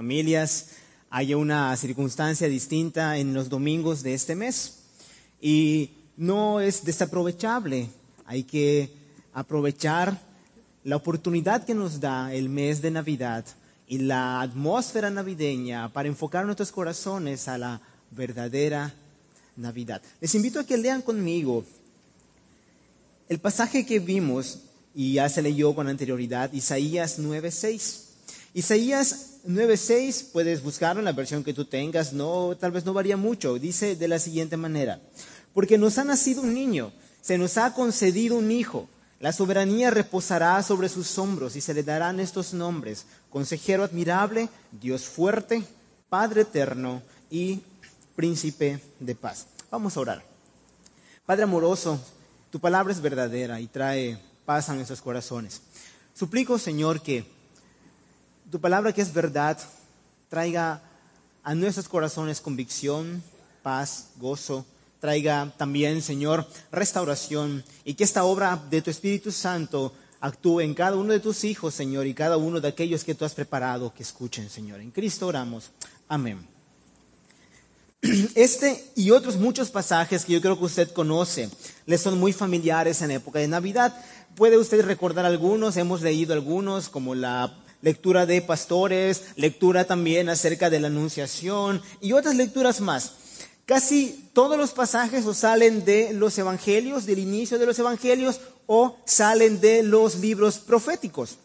Familias, 0.00 0.68
hay 1.10 1.34
una 1.34 1.76
circunstancia 1.76 2.48
distinta 2.48 3.18
en 3.18 3.34
los 3.34 3.50
domingos 3.50 4.02
de 4.02 4.14
este 4.14 4.34
mes 4.34 4.78
y 5.42 5.90
no 6.16 6.62
es 6.62 6.86
desaprovechable. 6.86 7.90
Hay 8.24 8.44
que 8.44 8.90
aprovechar 9.34 10.18
la 10.84 10.96
oportunidad 10.96 11.66
que 11.66 11.74
nos 11.74 12.00
da 12.00 12.32
el 12.32 12.48
mes 12.48 12.80
de 12.80 12.90
Navidad 12.90 13.44
y 13.86 13.98
la 13.98 14.40
atmósfera 14.40 15.10
navideña 15.10 15.92
para 15.92 16.08
enfocar 16.08 16.46
nuestros 16.46 16.72
corazones 16.72 17.46
a 17.46 17.58
la 17.58 17.82
verdadera 18.10 18.94
Navidad. 19.54 20.00
Les 20.22 20.34
invito 20.34 20.60
a 20.60 20.64
que 20.64 20.78
lean 20.78 21.02
conmigo 21.02 21.62
el 23.28 23.38
pasaje 23.38 23.84
que 23.84 23.98
vimos 23.98 24.60
y 24.94 25.12
ya 25.12 25.28
se 25.28 25.42
leyó 25.42 25.74
con 25.74 25.88
anterioridad, 25.88 26.50
Isaías 26.54 27.18
9:6. 27.18 28.09
Isaías 28.52 29.38
9:6 29.46 30.24
puedes 30.32 30.62
buscarlo 30.62 31.00
en 31.00 31.04
la 31.04 31.12
versión 31.12 31.44
que 31.44 31.54
tú 31.54 31.64
tengas, 31.66 32.12
no 32.12 32.56
tal 32.58 32.72
vez 32.72 32.84
no 32.84 32.92
varía 32.92 33.16
mucho. 33.16 33.58
Dice 33.58 33.94
de 33.94 34.08
la 34.08 34.18
siguiente 34.18 34.56
manera: 34.56 35.00
Porque 35.54 35.78
nos 35.78 35.98
ha 35.98 36.04
nacido 36.04 36.42
un 36.42 36.52
niño, 36.52 36.92
se 37.20 37.38
nos 37.38 37.56
ha 37.58 37.72
concedido 37.74 38.36
un 38.36 38.50
hijo. 38.50 38.88
La 39.20 39.32
soberanía 39.32 39.90
reposará 39.90 40.60
sobre 40.62 40.88
sus 40.88 41.16
hombros 41.18 41.54
y 41.54 41.60
se 41.60 41.74
le 41.74 41.84
darán 41.84 42.18
estos 42.18 42.52
nombres: 42.52 43.06
Consejero 43.30 43.84
admirable, 43.84 44.48
Dios 44.72 45.04
fuerte, 45.04 45.62
Padre 46.08 46.42
eterno 46.42 47.02
y 47.30 47.60
Príncipe 48.16 48.80
de 48.98 49.14
paz. 49.14 49.46
Vamos 49.70 49.96
a 49.96 50.00
orar. 50.00 50.24
Padre 51.24 51.44
amoroso, 51.44 52.00
tu 52.50 52.58
palabra 52.58 52.92
es 52.92 53.00
verdadera 53.00 53.60
y 53.60 53.68
trae 53.68 54.18
paz 54.44 54.68
a 54.68 54.74
nuestros 54.74 55.00
corazones. 55.00 55.62
Suplico, 56.12 56.58
Señor, 56.58 57.00
que 57.00 57.24
tu 58.50 58.60
palabra 58.60 58.92
que 58.92 59.00
es 59.00 59.12
verdad 59.12 59.56
traiga 60.28 60.82
a 61.42 61.54
nuestros 61.54 61.88
corazones 61.88 62.40
convicción, 62.40 63.22
paz, 63.62 64.08
gozo, 64.16 64.66
traiga 64.98 65.52
también, 65.56 66.02
Señor, 66.02 66.46
restauración 66.72 67.64
y 67.84 67.94
que 67.94 68.04
esta 68.04 68.24
obra 68.24 68.60
de 68.70 68.82
tu 68.82 68.90
Espíritu 68.90 69.30
Santo 69.30 69.92
actúe 70.20 70.60
en 70.60 70.74
cada 70.74 70.96
uno 70.96 71.12
de 71.12 71.20
tus 71.20 71.44
hijos, 71.44 71.74
Señor, 71.74 72.06
y 72.06 72.14
cada 72.14 72.36
uno 72.36 72.60
de 72.60 72.68
aquellos 72.68 73.04
que 73.04 73.14
tú 73.14 73.24
has 73.24 73.34
preparado 73.34 73.94
que 73.94 74.02
escuchen, 74.02 74.50
Señor. 74.50 74.80
En 74.80 74.90
Cristo 74.90 75.28
oramos. 75.28 75.70
Amén. 76.08 76.46
Este 78.34 78.84
y 78.96 79.12
otros 79.12 79.36
muchos 79.36 79.70
pasajes 79.70 80.24
que 80.24 80.32
yo 80.32 80.40
creo 80.40 80.58
que 80.58 80.64
usted 80.64 80.90
conoce, 80.92 81.48
le 81.86 81.98
son 81.98 82.18
muy 82.18 82.32
familiares 82.32 83.00
en 83.00 83.12
época 83.12 83.38
de 83.38 83.48
Navidad. 83.48 83.94
Puede 84.34 84.58
usted 84.58 84.84
recordar 84.84 85.24
algunos, 85.24 85.76
hemos 85.76 86.02
leído 86.02 86.34
algunos, 86.34 86.88
como 86.88 87.14
la 87.14 87.54
lectura 87.82 88.26
de 88.26 88.42
pastores, 88.42 89.22
lectura 89.36 89.84
también 89.84 90.28
acerca 90.28 90.70
de 90.70 90.80
la 90.80 90.88
anunciación 90.88 91.82
y 92.00 92.12
otras 92.12 92.34
lecturas 92.36 92.80
más. 92.80 93.12
Casi 93.64 94.28
todos 94.32 94.58
los 94.58 94.72
pasajes 94.72 95.24
o 95.26 95.34
salen 95.34 95.84
de 95.84 96.12
los 96.12 96.36
evangelios, 96.38 97.06
del 97.06 97.20
inicio 97.20 97.58
de 97.58 97.66
los 97.66 97.78
evangelios, 97.78 98.40
o 98.66 98.96
salen 99.04 99.60
de 99.60 99.82
los 99.82 100.16
libros 100.16 100.58
proféticos. 100.58 101.38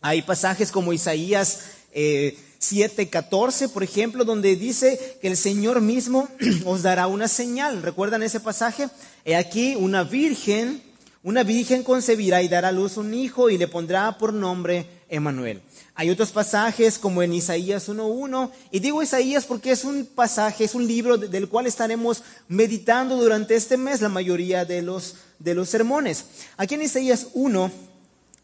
Hay 0.00 0.22
pasajes 0.22 0.70
como 0.70 0.92
Isaías 0.92 1.60
eh, 1.92 2.36
7:14, 2.60 3.68
por 3.70 3.82
ejemplo, 3.82 4.24
donde 4.24 4.56
dice 4.56 5.18
que 5.20 5.28
el 5.28 5.36
Señor 5.36 5.80
mismo 5.80 6.28
os 6.66 6.82
dará 6.82 7.06
una 7.06 7.28
señal. 7.28 7.82
¿Recuerdan 7.82 8.22
ese 8.22 8.40
pasaje? 8.40 8.88
He 9.24 9.36
aquí 9.36 9.74
una 9.76 10.04
virgen, 10.04 10.82
una 11.22 11.42
virgen 11.42 11.82
concebirá 11.82 12.42
y 12.42 12.48
dará 12.48 12.68
a 12.68 12.72
luz 12.72 12.96
un 12.96 13.14
hijo 13.14 13.48
y 13.48 13.58
le 13.58 13.68
pondrá 13.68 14.18
por 14.18 14.32
nombre 14.32 14.86
Emanuel. 15.14 15.62
Hay 15.94 16.10
otros 16.10 16.32
pasajes 16.32 16.98
como 16.98 17.22
en 17.22 17.32
Isaías 17.32 17.88
1.1, 17.88 18.50
y 18.72 18.80
digo 18.80 19.02
Isaías 19.02 19.44
porque 19.44 19.70
es 19.70 19.84
un 19.84 20.06
pasaje, 20.06 20.64
es 20.64 20.74
un 20.74 20.86
libro 20.86 21.16
del 21.16 21.48
cual 21.48 21.66
estaremos 21.66 22.22
meditando 22.48 23.16
durante 23.16 23.54
este 23.54 23.76
mes 23.76 24.00
la 24.00 24.08
mayoría 24.08 24.64
de 24.64 24.82
los, 24.82 25.16
de 25.38 25.54
los 25.54 25.68
sermones. 25.68 26.24
Aquí 26.56 26.74
en 26.74 26.82
Isaías 26.82 27.28
1 27.34 27.70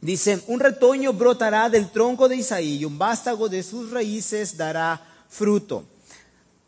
dice, 0.00 0.40
un 0.46 0.60
retoño 0.60 1.12
brotará 1.12 1.68
del 1.68 1.90
tronco 1.90 2.28
de 2.28 2.36
Isaí 2.36 2.76
y 2.78 2.84
un 2.84 2.98
vástago 2.98 3.48
de 3.48 3.62
sus 3.64 3.90
raíces 3.90 4.56
dará 4.56 5.04
fruto. 5.28 5.84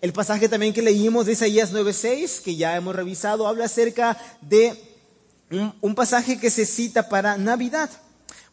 El 0.01 0.13
pasaje 0.13 0.49
también 0.49 0.73
que 0.73 0.83
leímos 0.83 1.27
de 1.27 1.33
Isaías 1.33 1.73
9.6, 1.73 2.43
que 2.43 2.57
ya 2.57 2.75
hemos 2.77 2.97
revisado, 2.97 3.47
habla 3.47 3.67
acerca 3.67 4.19
de 4.41 4.77
un, 5.49 5.73
un 5.81 5.95
pasaje 5.95 6.41
que 6.41 6.51
se 6.51 6.67
cita 6.67 7.09
para 7.09 7.39
Navidad. 7.39 7.89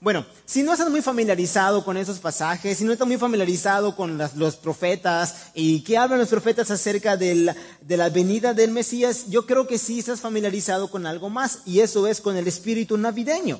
Bueno, 0.02 0.26
si 0.46 0.64
no 0.64 0.72
estás 0.72 0.90
muy 0.90 1.02
familiarizado 1.02 1.84
con 1.84 1.98
esos 1.98 2.20
pasajes, 2.20 2.78
si 2.78 2.86
no 2.86 2.94
estás 2.94 3.08
muy 3.08 3.18
familiarizado 3.18 3.98
con 3.98 4.18
los 4.36 4.56
profetas 4.56 5.36
y 5.54 5.82
qué 5.82 5.98
hablan 5.98 6.20
los 6.20 6.30
profetas 6.30 6.72
acerca 6.72 7.18
de 7.18 7.36
la, 7.36 8.10
venida 8.10 8.54
del 8.54 8.72
Mesías, 8.72 9.26
yo 9.28 9.46
creo 9.46 9.68
que 9.68 9.78
sí 9.78 10.00
estás 10.00 10.22
familiarizado 10.22 10.90
con 10.90 11.06
algo 11.06 11.30
más 11.30 11.60
y 11.66 11.82
eso 11.82 12.08
es 12.08 12.22
con 12.22 12.38
el 12.38 12.48
espíritu 12.48 12.98
navideño 12.98 13.60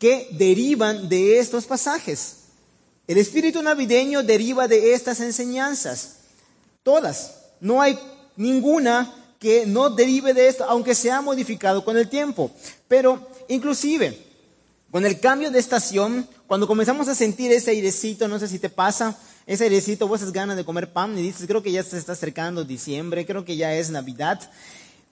que 0.00 0.28
derivan 0.32 1.08
de 1.08 1.38
estos 1.38 1.66
pasajes. 1.66 2.36
El 3.06 3.18
espíritu 3.18 3.62
navideño 3.62 4.22
deriva 4.22 4.66
de 4.66 4.94
estas 4.94 5.20
enseñanzas, 5.20 6.16
todas. 6.82 7.34
No 7.60 7.80
hay 7.80 7.98
ninguna 8.36 9.14
que 9.38 9.66
no 9.66 9.90
derive 9.90 10.34
de 10.34 10.48
esto, 10.48 10.64
aunque 10.64 10.94
se 10.94 11.10
ha 11.10 11.20
modificado 11.20 11.84
con 11.84 11.96
el 11.96 12.08
tiempo. 12.08 12.50
Pero 12.88 13.26
inclusive, 13.48 14.29
con 14.90 15.06
el 15.06 15.20
cambio 15.20 15.50
de 15.50 15.58
estación, 15.58 16.28
cuando 16.46 16.66
comenzamos 16.66 17.08
a 17.08 17.14
sentir 17.14 17.52
ese 17.52 17.70
airecito, 17.70 18.26
no 18.26 18.38
sé 18.38 18.48
si 18.48 18.58
te 18.58 18.68
pasa, 18.68 19.16
ese 19.46 19.64
airecito, 19.64 20.08
vos 20.08 20.32
ganas 20.32 20.56
de 20.56 20.64
comer 20.64 20.92
pan 20.92 21.16
y 21.18 21.22
dices, 21.22 21.46
creo 21.46 21.62
que 21.62 21.72
ya 21.72 21.82
se 21.82 21.98
está 21.98 22.12
acercando 22.12 22.64
diciembre, 22.64 23.26
creo 23.26 23.44
que 23.44 23.56
ya 23.56 23.74
es 23.74 23.90
Navidad. 23.90 24.40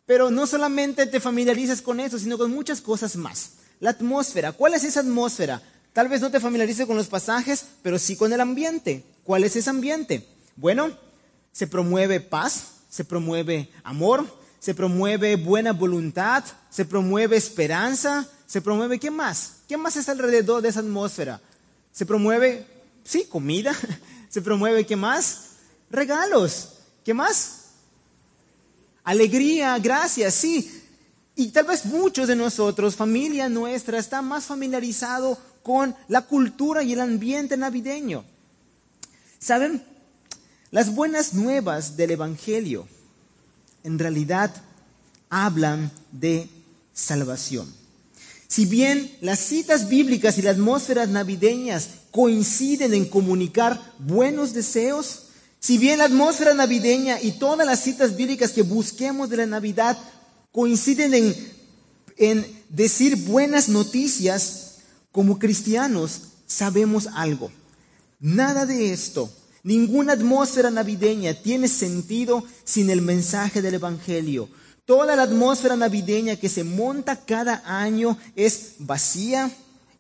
Pero 0.07 0.31
no 0.31 0.47
solamente 0.47 1.07
te 1.07 1.21
familiarices 1.21 1.83
con 1.83 2.01
eso, 2.01 2.19
sino 2.19 2.39
con 2.39 2.51
muchas 2.51 2.81
cosas 2.81 3.17
más. 3.17 3.53
La 3.81 3.91
atmósfera, 3.91 4.53
¿cuál 4.53 4.75
es 4.75 4.85
esa 4.85 5.01
atmósfera? 5.01 5.63
Tal 5.93 6.09
vez 6.09 6.21
no 6.21 6.31
te 6.31 6.41
familiarices 6.41 6.87
con 6.87 6.97
los 6.97 7.09
pasajes, 7.09 7.65
pero 7.83 7.99
sí 7.99 8.17
con 8.17 8.33
el 8.33 8.41
ambiente. 8.41 9.05
¿Cuál 9.25 9.45
es 9.45 9.57
ese 9.57 9.71
ambiente? 9.71 10.27
Bueno, 10.57 10.91
se 11.53 11.67
promueve 11.67 12.21
paz, 12.21 12.69
se 12.89 13.05
promueve 13.05 13.71
amor, 13.85 14.27
se 14.59 14.75
promueve 14.75 15.37
buena 15.37 15.73
voluntad, 15.73 16.45
se 16.71 16.85
promueve 16.85 17.37
esperanza, 17.37 18.29
se 18.49 18.63
promueve, 18.63 18.99
¿qué 18.99 19.11
más? 19.11 19.57
¿Qué 19.69 19.77
más 19.77 19.95
está 19.97 20.13
alrededor 20.13 20.63
de 20.63 20.71
esa 20.71 20.81
atmósfera? 20.81 21.39
Se 21.93 22.07
promueve, 22.07 22.67
sí, 23.05 23.25
comida, 23.25 23.77
se 24.31 24.41
promueve, 24.41 24.87
¿qué 24.87 24.97
más? 24.97 25.51
Regalos, 25.91 26.71
¿qué 27.05 27.13
más? 27.13 27.67
Alegría, 29.05 29.79
gracias, 29.79 30.35
sí. 30.35 30.83
Y 31.37 31.49
tal 31.49 31.67
vez 31.67 31.85
muchos 31.85 32.27
de 32.27 32.37
nosotros, 32.37 32.97
familia 32.97 33.51
nuestra, 33.51 33.99
está 33.99 34.23
más 34.23 34.47
familiarizado 34.47 35.37
con 35.63 35.95
la 36.09 36.23
cultura 36.23 36.83
y 36.83 36.95
el 36.95 37.01
ambiente 37.01 37.55
navideño. 37.59 38.25
¿Saben? 39.39 39.85
Las 40.71 40.95
buenas 40.95 41.35
nuevas 41.35 41.99
del 41.99 42.13
Evangelio 42.13 42.89
en 43.85 43.99
realidad 43.99 44.55
hablan 45.29 45.91
de 46.13 46.49
salvación. 46.95 47.78
Si 48.49 48.65
bien 48.65 49.15
las 49.21 49.41
citas 49.41 49.89
bíblicas 49.89 50.39
y 50.39 50.43
las 50.43 50.55
atmósferas 50.55 51.11
navideñas 51.11 51.91
coinciden 52.11 52.95
en 52.95 53.05
comunicar 53.05 53.79
buenos 53.99 54.55
deseos, 54.55 55.27
si 55.61 55.77
bien 55.77 55.99
la 55.99 56.05
atmósfera 56.05 56.55
navideña 56.55 57.21
y 57.21 57.33
todas 57.33 57.67
las 57.67 57.83
citas 57.83 58.17
bíblicas 58.17 58.53
que 58.53 58.63
busquemos 58.63 59.29
de 59.29 59.37
la 59.37 59.47
Navidad 59.47 59.99
coinciden 60.51 61.13
en, 61.13 61.37
en 62.17 62.47
decir 62.71 63.17
buenas 63.17 63.69
noticias, 63.69 64.77
como 65.13 65.39
cristianos 65.39 66.23
sabemos 66.47 67.07
algo. 67.15 67.51
Nada 68.19 68.65
de 68.65 68.93
esto, 68.93 69.31
ninguna 69.63 70.15
atmósfera 70.15 70.71
navideña 70.71 71.35
tiene 71.35 71.69
sentido 71.69 72.45
sin 72.65 72.89
el 72.89 73.03
mensaje 73.03 73.61
del 73.61 73.75
Evangelio. 73.75 74.49
Toda 74.89 75.15
la 75.17 75.25
atmósfera 75.25 75.77
navideña 75.77 76.37
que 76.37 76.49
se 76.49 76.65
monta 76.65 77.15
cada 77.15 77.63
año 77.67 78.17
es 78.35 78.77
vacía, 78.79 79.51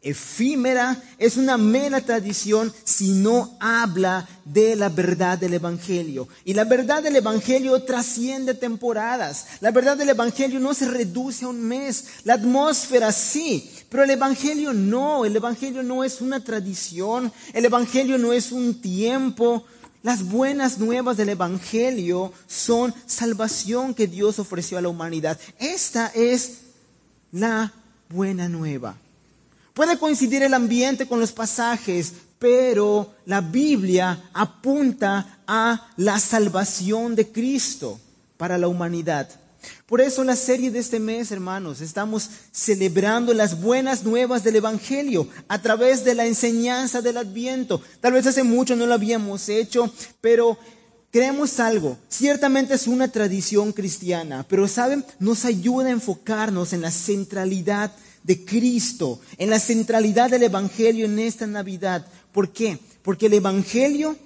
efímera, 0.01 0.97
es 1.19 1.37
una 1.37 1.59
mera 1.59 2.01
tradición 2.01 2.73
si 2.85 3.11
no 3.11 3.55
habla 3.61 4.27
de 4.47 4.77
la 4.77 4.89
verdad 4.89 5.37
del 5.37 5.53
Evangelio. 5.53 6.27
Y 6.47 6.55
la 6.55 6.65
verdad 6.65 7.03
del 7.03 7.17
Evangelio 7.17 7.83
trasciende 7.83 8.55
temporadas. 8.55 9.45
La 9.61 9.73
verdad 9.73 9.95
del 9.99 10.09
Evangelio 10.09 10.59
no 10.59 10.73
se 10.73 10.89
reduce 10.89 11.45
a 11.45 11.49
un 11.49 11.61
mes. 11.61 12.07
La 12.25 12.33
atmósfera 12.33 13.13
sí, 13.13 13.71
pero 13.91 14.05
el 14.05 14.11
Evangelio 14.11 14.73
no. 14.73 15.27
El 15.27 15.37
Evangelio 15.37 15.83
no 15.83 16.03
es 16.03 16.23
una 16.23 16.43
tradición. 16.43 17.31
El 17.53 17.67
Evangelio 17.67 18.17
no 18.17 18.33
es 18.33 18.53
un 18.53 18.81
tiempo. 18.81 19.67
Las 20.03 20.25
buenas 20.25 20.79
nuevas 20.79 21.17
del 21.17 21.31
Evangelio 21.31 22.33
son 22.47 22.95
salvación 23.07 23.95
que 23.95 24.07
Dios 24.07 24.39
ofreció 24.39 24.79
a 24.79 24.81
la 24.81 24.89
humanidad. 24.89 25.39
Esta 25.59 26.07
es 26.09 26.59
la 27.33 27.73
buena 28.09 28.49
nueva. 28.49 28.97
Puede 29.75 29.99
coincidir 29.99 30.43
el 30.43 30.55
ambiente 30.55 31.07
con 31.07 31.21
los 31.21 31.33
pasajes, 31.33 32.13
pero 32.39 33.15
la 33.27 33.41
Biblia 33.41 34.31
apunta 34.33 35.41
a 35.47 35.89
la 35.97 36.21
salvación 36.21 37.15
de 37.15 37.29
Cristo 37.31 37.99
para 38.37 38.57
la 38.57 38.69
humanidad. 38.69 39.29
Por 39.87 40.01
eso 40.01 40.25
la 40.25 40.37
serie 40.37 40.71
de 40.71 40.79
este 40.79 41.01
mes, 41.01 41.33
hermanos, 41.33 41.81
estamos 41.81 42.29
celebrando 42.53 43.33
las 43.33 43.61
buenas 43.61 44.05
nuevas 44.05 44.45
del 44.45 44.57
Evangelio 44.57 45.29
a 45.49 45.61
través 45.61 46.05
de 46.05 46.15
la 46.15 46.27
enseñanza 46.27 47.01
del 47.01 47.17
Adviento. 47.17 47.81
Tal 48.01 48.13
vez 48.13 48.27
hace 48.27 48.43
mucho 48.43 48.77
no 48.77 48.87
lo 48.87 48.95
habíamos 48.95 49.49
hecho, 49.49 49.93
pero 50.21 50.59
creemos 51.11 51.59
algo. 51.61 51.99
Ciertamente 52.09 52.75
es 52.75 52.87
una 52.87 53.09
tradición 53.09 53.73
cristiana, 53.73 54.45
pero 54.49 54.69
saben, 54.69 55.05
nos 55.19 55.45
ayuda 55.45 55.89
a 55.89 55.93
enfocarnos 55.93 56.73
en 56.73 56.83
la 56.83 56.91
centralidad 56.91 57.93
de 58.23 58.45
Cristo, 58.45 59.21
en 59.39 59.51
la 59.51 59.59
centralidad 59.59 60.31
del 60.31 60.43
Evangelio 60.43 61.07
en 61.07 61.19
esta 61.19 61.47
Navidad. 61.47 62.07
¿Por 62.33 62.53
qué? 62.53 62.79
Porque 63.03 63.27
el 63.27 63.35
Evangelio, 63.35 64.17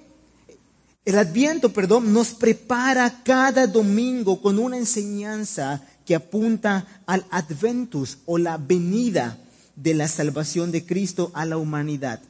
el 1.05 1.17
Adviento, 1.17 1.73
perdón, 1.73 2.13
nos 2.13 2.29
prepara 2.29 3.23
cada 3.23 3.67
domingo 3.67 4.41
con 4.41 4.57
una 4.57 4.77
enseñanza 4.77 5.81
que 6.05 6.15
apunta 6.15 6.85
al 7.05 7.25
Adventus 7.29 8.19
o 8.25 8.37
la 8.37 8.57
venida 8.57 9.37
de 9.75 9.93
la 9.93 10.07
salvación 10.07 10.71
de 10.71 10.85
Cristo 10.85 11.31
a 11.33 11.45
la 11.45 11.57
humanidad. 11.57 12.21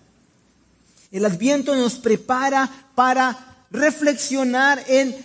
El 1.11 1.25
Adviento 1.25 1.75
nos 1.75 1.95
prepara 1.95 2.89
para 2.95 3.65
reflexionar 3.69 4.83
en 4.87 5.15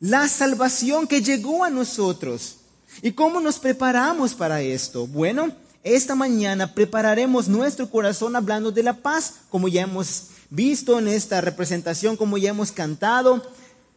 la 0.00 0.28
salvación 0.28 1.06
que 1.06 1.20
llegó 1.20 1.64
a 1.64 1.70
nosotros. 1.70 2.56
¿Y 3.02 3.12
cómo 3.12 3.40
nos 3.40 3.58
preparamos 3.58 4.34
para 4.34 4.62
esto? 4.62 5.06
Bueno, 5.06 5.52
esta 5.86 6.16
mañana 6.16 6.74
prepararemos 6.74 7.46
nuestro 7.46 7.88
corazón 7.88 8.34
hablando 8.34 8.72
de 8.72 8.82
la 8.82 8.94
paz, 8.94 9.34
como 9.50 9.68
ya 9.68 9.82
hemos 9.82 10.30
visto 10.50 10.98
en 10.98 11.06
esta 11.06 11.40
representación, 11.40 12.16
como 12.16 12.38
ya 12.38 12.50
hemos 12.50 12.72
cantado. 12.72 13.40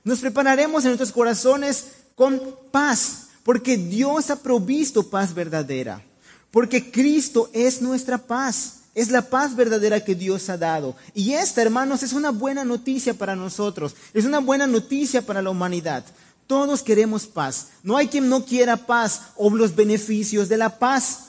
Nos 0.03 0.19
prepararemos 0.19 0.83
en 0.83 0.91
nuestros 0.91 1.11
corazones 1.11 1.85
con 2.13 2.39
paz, 2.69 3.29
porque 3.41 3.75
Dios 3.75 4.29
ha 4.29 4.35
provisto 4.35 5.09
paz 5.09 5.33
verdadera, 5.33 6.03
porque 6.51 6.91
Cristo 6.91 7.49
es 7.53 7.81
nuestra 7.81 8.19
paz. 8.19 8.75
Es 8.93 9.09
la 9.09 9.23
paz 9.23 9.55
verdadera 9.55 10.03
que 10.03 10.13
Dios 10.13 10.49
ha 10.49 10.57
dado. 10.57 10.95
Y 11.15 11.33
esta, 11.33 11.61
hermanos, 11.61 12.03
es 12.03 12.13
una 12.13 12.31
buena 12.31 12.65
noticia 12.65 13.13
para 13.13 13.35
nosotros. 13.35 13.95
Es 14.13 14.25
una 14.25 14.39
buena 14.39 14.67
noticia 14.67 15.21
para 15.21 15.41
la 15.41 15.51
humanidad. 15.51 16.03
Todos 16.47 16.83
queremos 16.83 17.25
paz. 17.25 17.67
No 17.81 17.95
hay 17.97 18.07
quien 18.07 18.27
no 18.27 18.43
quiera 18.43 18.75
paz 18.75 19.21
o 19.37 19.49
los 19.51 19.75
beneficios 19.75 20.49
de 20.49 20.57
la 20.57 20.77
paz. 20.79 21.28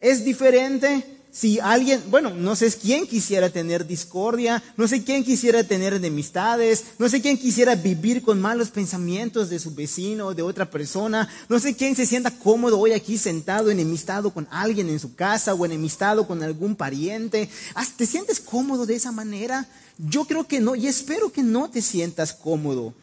Es 0.00 0.24
diferente 0.24 1.16
si 1.36 1.60
alguien, 1.60 2.02
bueno, 2.08 2.30
no 2.30 2.56
sé 2.56 2.72
quién 2.72 3.06
quisiera 3.06 3.50
tener 3.50 3.86
discordia, 3.86 4.62
no 4.78 4.88
sé 4.88 5.04
quién 5.04 5.22
quisiera 5.22 5.62
tener 5.64 5.92
enemistades, 5.92 6.84
no 6.98 7.10
sé 7.10 7.20
quién 7.20 7.36
quisiera 7.36 7.74
vivir 7.74 8.22
con 8.22 8.40
malos 8.40 8.70
pensamientos 8.70 9.50
de 9.50 9.58
su 9.58 9.74
vecino 9.74 10.28
o 10.28 10.34
de 10.34 10.40
otra 10.40 10.70
persona, 10.70 11.28
no 11.50 11.58
sé 11.58 11.76
quién 11.76 11.94
se 11.94 12.06
sienta 12.06 12.30
cómodo 12.30 12.78
hoy 12.78 12.92
aquí 12.92 13.18
sentado 13.18 13.70
enemistado 13.70 14.32
con 14.32 14.48
alguien 14.50 14.88
en 14.88 14.98
su 14.98 15.14
casa 15.14 15.52
o 15.52 15.66
enemistado 15.66 16.26
con 16.26 16.42
algún 16.42 16.74
pariente. 16.74 17.50
¿Te 17.98 18.06
sientes 18.06 18.40
cómodo 18.40 18.86
de 18.86 18.94
esa 18.94 19.12
manera? 19.12 19.68
Yo 19.98 20.24
creo 20.24 20.48
que 20.48 20.60
no 20.60 20.74
y 20.74 20.86
espero 20.86 21.30
que 21.30 21.42
no 21.42 21.68
te 21.68 21.82
sientas 21.82 22.32
cómodo, 22.32 22.94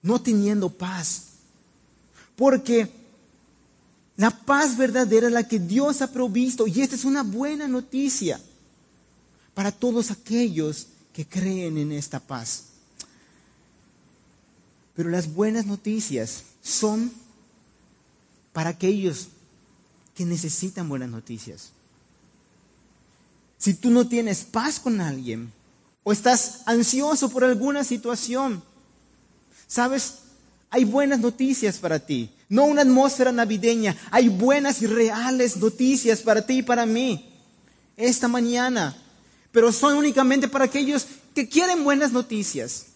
no 0.00 0.18
teniendo 0.22 0.70
paz. 0.70 1.24
Porque 2.36 3.01
la 4.22 4.30
paz 4.30 4.76
verdadera 4.76 5.28
la 5.30 5.48
que 5.48 5.58
Dios 5.58 6.00
ha 6.00 6.12
provisto. 6.12 6.68
Y 6.68 6.80
esta 6.80 6.94
es 6.94 7.04
una 7.04 7.24
buena 7.24 7.66
noticia 7.66 8.40
para 9.52 9.72
todos 9.72 10.12
aquellos 10.12 10.86
que 11.12 11.26
creen 11.26 11.76
en 11.76 11.90
esta 11.90 12.20
paz. 12.20 12.66
Pero 14.94 15.10
las 15.10 15.34
buenas 15.34 15.66
noticias 15.66 16.44
son 16.62 17.10
para 18.52 18.70
aquellos 18.70 19.26
que 20.14 20.24
necesitan 20.24 20.88
buenas 20.88 21.08
noticias. 21.08 21.70
Si 23.58 23.74
tú 23.74 23.90
no 23.90 24.06
tienes 24.06 24.44
paz 24.44 24.78
con 24.78 25.00
alguien 25.00 25.50
o 26.04 26.12
estás 26.12 26.62
ansioso 26.66 27.28
por 27.28 27.42
alguna 27.42 27.82
situación, 27.82 28.62
¿sabes? 29.66 30.18
Hay 30.70 30.84
buenas 30.84 31.18
noticias 31.18 31.78
para 31.78 31.98
ti. 31.98 32.30
No 32.52 32.64
una 32.64 32.82
atmósfera 32.82 33.32
navideña. 33.32 33.96
Hay 34.10 34.28
buenas 34.28 34.82
y 34.82 34.86
reales 34.86 35.56
noticias 35.56 36.20
para 36.20 36.44
ti 36.44 36.58
y 36.58 36.62
para 36.62 36.84
mí. 36.84 37.32
Esta 37.96 38.28
mañana. 38.28 38.94
Pero 39.52 39.72
son 39.72 39.96
únicamente 39.96 40.48
para 40.48 40.66
aquellos 40.66 41.06
que 41.34 41.48
quieren 41.48 41.82
buenas 41.82 42.12
noticias. 42.12 42.88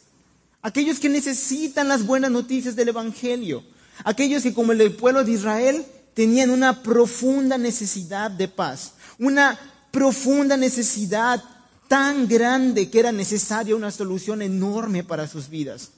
Aquellos 0.60 0.98
que 0.98 1.08
necesitan 1.08 1.88
las 1.88 2.04
buenas 2.04 2.30
noticias 2.30 2.76
del 2.76 2.90
Evangelio. 2.90 3.64
Aquellos 4.04 4.42
que 4.42 4.52
como 4.52 4.72
el 4.72 4.92
pueblo 4.94 5.24
de 5.24 5.32
Israel 5.32 5.86
tenían 6.12 6.50
una 6.50 6.82
profunda 6.82 7.56
necesidad 7.56 8.30
de 8.30 8.48
paz. 8.48 8.92
Una 9.18 9.58
profunda 9.90 10.58
necesidad 10.58 11.42
tan 11.88 12.28
grande 12.28 12.90
que 12.90 13.00
era 13.00 13.10
necesaria 13.10 13.74
una 13.74 13.90
solución 13.90 14.42
enorme 14.42 15.02
para 15.02 15.26
sus 15.26 15.48
vidas. 15.48 15.92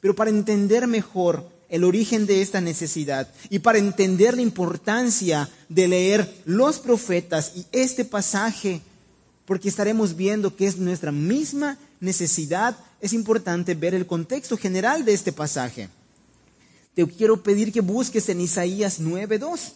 Pero 0.00 0.14
para 0.14 0.30
entender 0.30 0.86
mejor 0.86 1.57
el 1.68 1.84
origen 1.84 2.26
de 2.26 2.40
esta 2.40 2.60
necesidad 2.60 3.28
y 3.50 3.58
para 3.58 3.78
entender 3.78 4.34
la 4.34 4.42
importancia 4.42 5.48
de 5.68 5.88
leer 5.88 6.42
los 6.44 6.78
profetas 6.78 7.52
y 7.56 7.66
este 7.72 8.04
pasaje, 8.04 8.80
porque 9.44 9.68
estaremos 9.68 10.16
viendo 10.16 10.56
que 10.56 10.66
es 10.66 10.76
nuestra 10.76 11.12
misma 11.12 11.78
necesidad, 12.00 12.76
es 13.00 13.12
importante 13.12 13.74
ver 13.74 13.94
el 13.94 14.06
contexto 14.06 14.56
general 14.56 15.04
de 15.04 15.14
este 15.14 15.32
pasaje. 15.32 15.88
Te 16.94 17.06
quiero 17.06 17.42
pedir 17.42 17.72
que 17.72 17.80
busques 17.80 18.28
en 18.28 18.40
Isaías 18.40 19.00
9.2. 19.00 19.72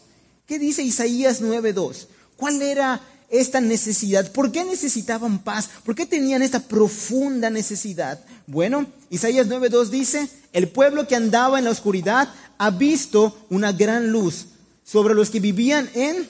¿Qué 0.47 0.59
dice 0.59 0.83
Isaías 0.83 1.41
9.2? 1.41 2.07
¿Cuál 2.37 2.61
era 2.63 3.01
esta 3.33 3.61
necesidad? 3.61 4.31
¿Por 4.31 4.53
qué 4.53 4.63
necesitaban 4.63 5.41
paz? 5.41 5.69
¿Por 5.85 5.97
qué 5.97 6.07
tenían 6.07 6.43
esta 6.43 6.61
profunda 6.61 7.51
necesidad? 7.51 8.21
Bueno, 8.47 8.87
Isaías 9.11 9.49
9.2 9.49 9.89
dice, 9.89 10.29
el 10.53 10.69
pueblo 10.69 11.09
que 11.09 11.17
andaba 11.17 11.59
en 11.59 11.65
la 11.65 11.71
oscuridad 11.71 12.29
ha 12.59 12.71
visto 12.71 13.45
una 13.49 13.73
gran 13.73 14.13
luz 14.13 14.47
sobre 14.85 15.15
los 15.15 15.31
que 15.31 15.41
vivían 15.41 15.89
en 15.95 16.29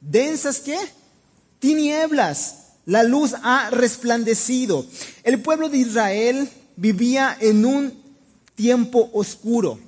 densas 0.00 0.58
qué? 0.58 0.76
Tinieblas. 1.60 2.56
La 2.84 3.04
luz 3.04 3.34
ha 3.44 3.70
resplandecido. 3.70 4.84
El 5.22 5.40
pueblo 5.40 5.68
de 5.68 5.78
Israel 5.78 6.50
vivía 6.74 7.36
en 7.40 7.64
un 7.64 7.94
tiempo 8.56 9.08
oscuro, 9.12 9.78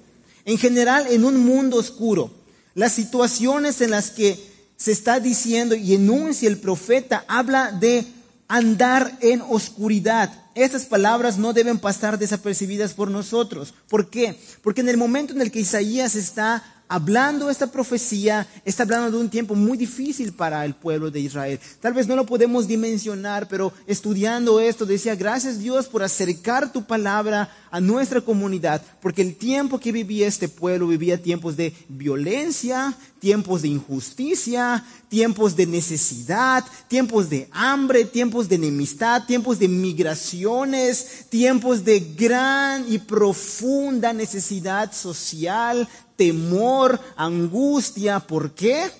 en 0.45 0.59
general 0.59 1.09
en 1.11 1.25
un 1.25 1.39
mundo 1.39 1.79
oscuro. 1.79 2.31
Las 2.75 2.93
situaciones 2.93 3.81
en 3.81 3.91
las 3.91 4.13
que 4.13 4.52
se 4.83 4.91
está 4.91 5.21
diciendo 5.21 5.77
y 5.77 5.95
enuncia 5.95 6.49
el 6.49 6.59
profeta, 6.59 7.25
habla 7.29 7.71
de 7.71 8.05
andar 8.49 9.17
en 9.21 9.41
oscuridad. 9.41 10.29
Estas 10.57 10.87
palabras 10.87 11.39
no 11.39 11.53
deben 11.53 11.79
pasar 11.79 12.19
desapercibidas 12.19 12.93
por 12.93 13.09
nosotros. 13.09 13.75
¿Por 13.89 14.11
qué? 14.11 14.37
Porque 14.61 14.81
en 14.81 14.89
el 14.89 14.97
momento 14.97 15.35
en 15.35 15.41
el 15.41 15.53
que 15.53 15.61
Isaías 15.61 16.17
está 16.17 16.65
hablando 16.89 17.49
esta 17.49 17.69
profecía, 17.69 18.47
está 18.65 18.83
hablando 18.83 19.13
de 19.13 19.17
un 19.17 19.31
tiempo 19.31 19.55
muy 19.55 19.79
difícil 19.79 20.33
para 20.35 20.63
el 20.65 20.75
pueblo 20.75 21.11
de 21.11 21.21
Israel. 21.21 21.59
Tal 21.81 21.95
vez 21.95 22.07
no 22.07 22.17
lo 22.17 22.27
podemos 22.27 22.67
dimensionar, 22.67 23.49
pero 23.49 23.73
estudiando 23.87 24.61
esto 24.61 24.85
decía, 24.85 25.15
gracias 25.15 25.59
Dios 25.59 25.87
por 25.87 26.03
acercar 26.03 26.71
tu 26.71 26.85
palabra 26.85 27.49
a 27.71 27.81
nuestra 27.81 28.21
comunidad, 28.21 28.83
porque 29.01 29.23
el 29.23 29.37
tiempo 29.37 29.81
que 29.81 29.93
vivía 29.93 30.27
este 30.27 30.49
pueblo 30.49 30.89
vivía 30.89 31.23
tiempos 31.23 31.57
de 31.57 31.73
violencia, 31.89 32.95
tiempos 33.23 33.63
de 33.63 33.69
injusticia, 33.69 34.85
tiempos 35.09 35.57
de 35.57 35.65
necesidad, 35.65 36.63
tiempos 36.89 37.31
de 37.31 37.49
hambre, 37.53 38.05
tiempos 38.05 38.51
de 38.51 38.57
enemistad, 38.57 39.23
tiempos 39.25 39.59
de 39.59 39.69
migraciones, 39.69 41.27
tiempos 41.31 41.85
de 41.85 42.01
gran 42.01 42.85
y 42.93 42.99
profunda 42.99 44.13
necesidad 44.13 44.93
social, 44.93 45.89
temor, 46.17 47.01
angustia. 47.17 48.21
¿Por 48.21 48.53
qué? 48.53 48.91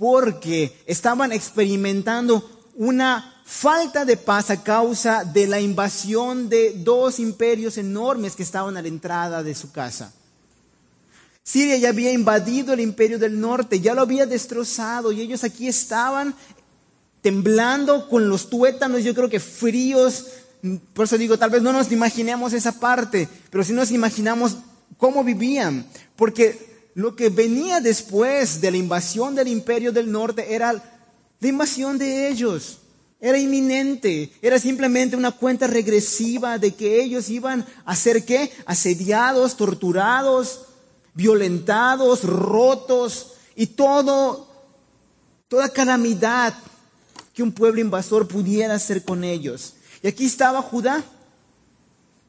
porque 0.00 0.82
estaban 0.86 1.30
experimentando 1.30 2.48
una 2.74 3.42
falta 3.44 4.06
de 4.06 4.16
paz 4.16 4.48
a 4.48 4.62
causa 4.62 5.24
de 5.24 5.46
la 5.46 5.60
invasión 5.60 6.48
de 6.48 6.72
dos 6.72 7.20
imperios 7.20 7.76
enormes 7.76 8.34
que 8.34 8.42
estaban 8.42 8.78
a 8.78 8.82
la 8.82 8.88
entrada 8.88 9.42
de 9.42 9.54
su 9.54 9.70
casa. 9.72 10.10
Siria 11.50 11.76
ya 11.78 11.88
había 11.88 12.12
invadido 12.12 12.72
el 12.72 12.78
imperio 12.78 13.18
del 13.18 13.40
norte, 13.40 13.80
ya 13.80 13.92
lo 13.92 14.02
había 14.02 14.24
destrozado 14.24 15.10
y 15.10 15.20
ellos 15.20 15.42
aquí 15.42 15.66
estaban 15.66 16.32
temblando 17.22 18.08
con 18.08 18.28
los 18.28 18.48
tuétanos, 18.48 19.02
yo 19.02 19.16
creo 19.16 19.28
que 19.28 19.40
fríos. 19.40 20.26
Por 20.94 21.06
eso 21.06 21.18
digo, 21.18 21.38
tal 21.38 21.50
vez 21.50 21.60
no 21.60 21.72
nos 21.72 21.90
imaginemos 21.90 22.52
esa 22.52 22.78
parte, 22.78 23.28
pero 23.50 23.64
si 23.64 23.72
nos 23.72 23.90
imaginamos 23.90 24.58
cómo 24.96 25.24
vivían, 25.24 25.86
porque 26.14 26.86
lo 26.94 27.16
que 27.16 27.30
venía 27.30 27.80
después 27.80 28.60
de 28.60 28.70
la 28.70 28.76
invasión 28.76 29.34
del 29.34 29.48
imperio 29.48 29.90
del 29.90 30.12
norte 30.12 30.54
era 30.54 30.72
la 30.72 31.48
invasión 31.48 31.98
de 31.98 32.28
ellos. 32.28 32.78
Era 33.20 33.38
inminente, 33.38 34.30
era 34.40 34.60
simplemente 34.60 35.16
una 35.16 35.32
cuenta 35.32 35.66
regresiva 35.66 36.58
de 36.58 36.74
que 36.74 37.02
ellos 37.02 37.28
iban 37.28 37.66
a 37.84 37.96
ser 37.96 38.24
qué? 38.24 38.52
Asediados, 38.66 39.56
torturados, 39.56 40.68
violentados, 41.14 42.24
rotos 42.24 43.32
y 43.56 43.66
toda 43.66 44.46
calamidad 45.74 46.54
que 47.34 47.42
un 47.42 47.52
pueblo 47.52 47.80
invasor 47.80 48.28
pudiera 48.28 48.74
hacer 48.74 49.04
con 49.04 49.24
ellos. 49.24 49.74
Y 50.02 50.08
aquí 50.08 50.26
estaba 50.26 50.62
Judá, 50.62 51.04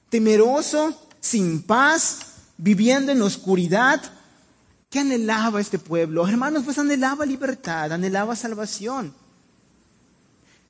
temeroso, 0.09 0.99
sin 1.19 1.61
paz, 1.61 2.19
viviendo 2.57 3.11
en 3.11 3.21
oscuridad. 3.21 4.01
¿Qué 4.89 4.99
anhelaba 4.99 5.61
este 5.61 5.79
pueblo? 5.79 6.27
Hermanos, 6.27 6.63
pues 6.65 6.77
anhelaba 6.77 7.25
libertad, 7.25 7.93
anhelaba 7.93 8.35
salvación. 8.35 9.13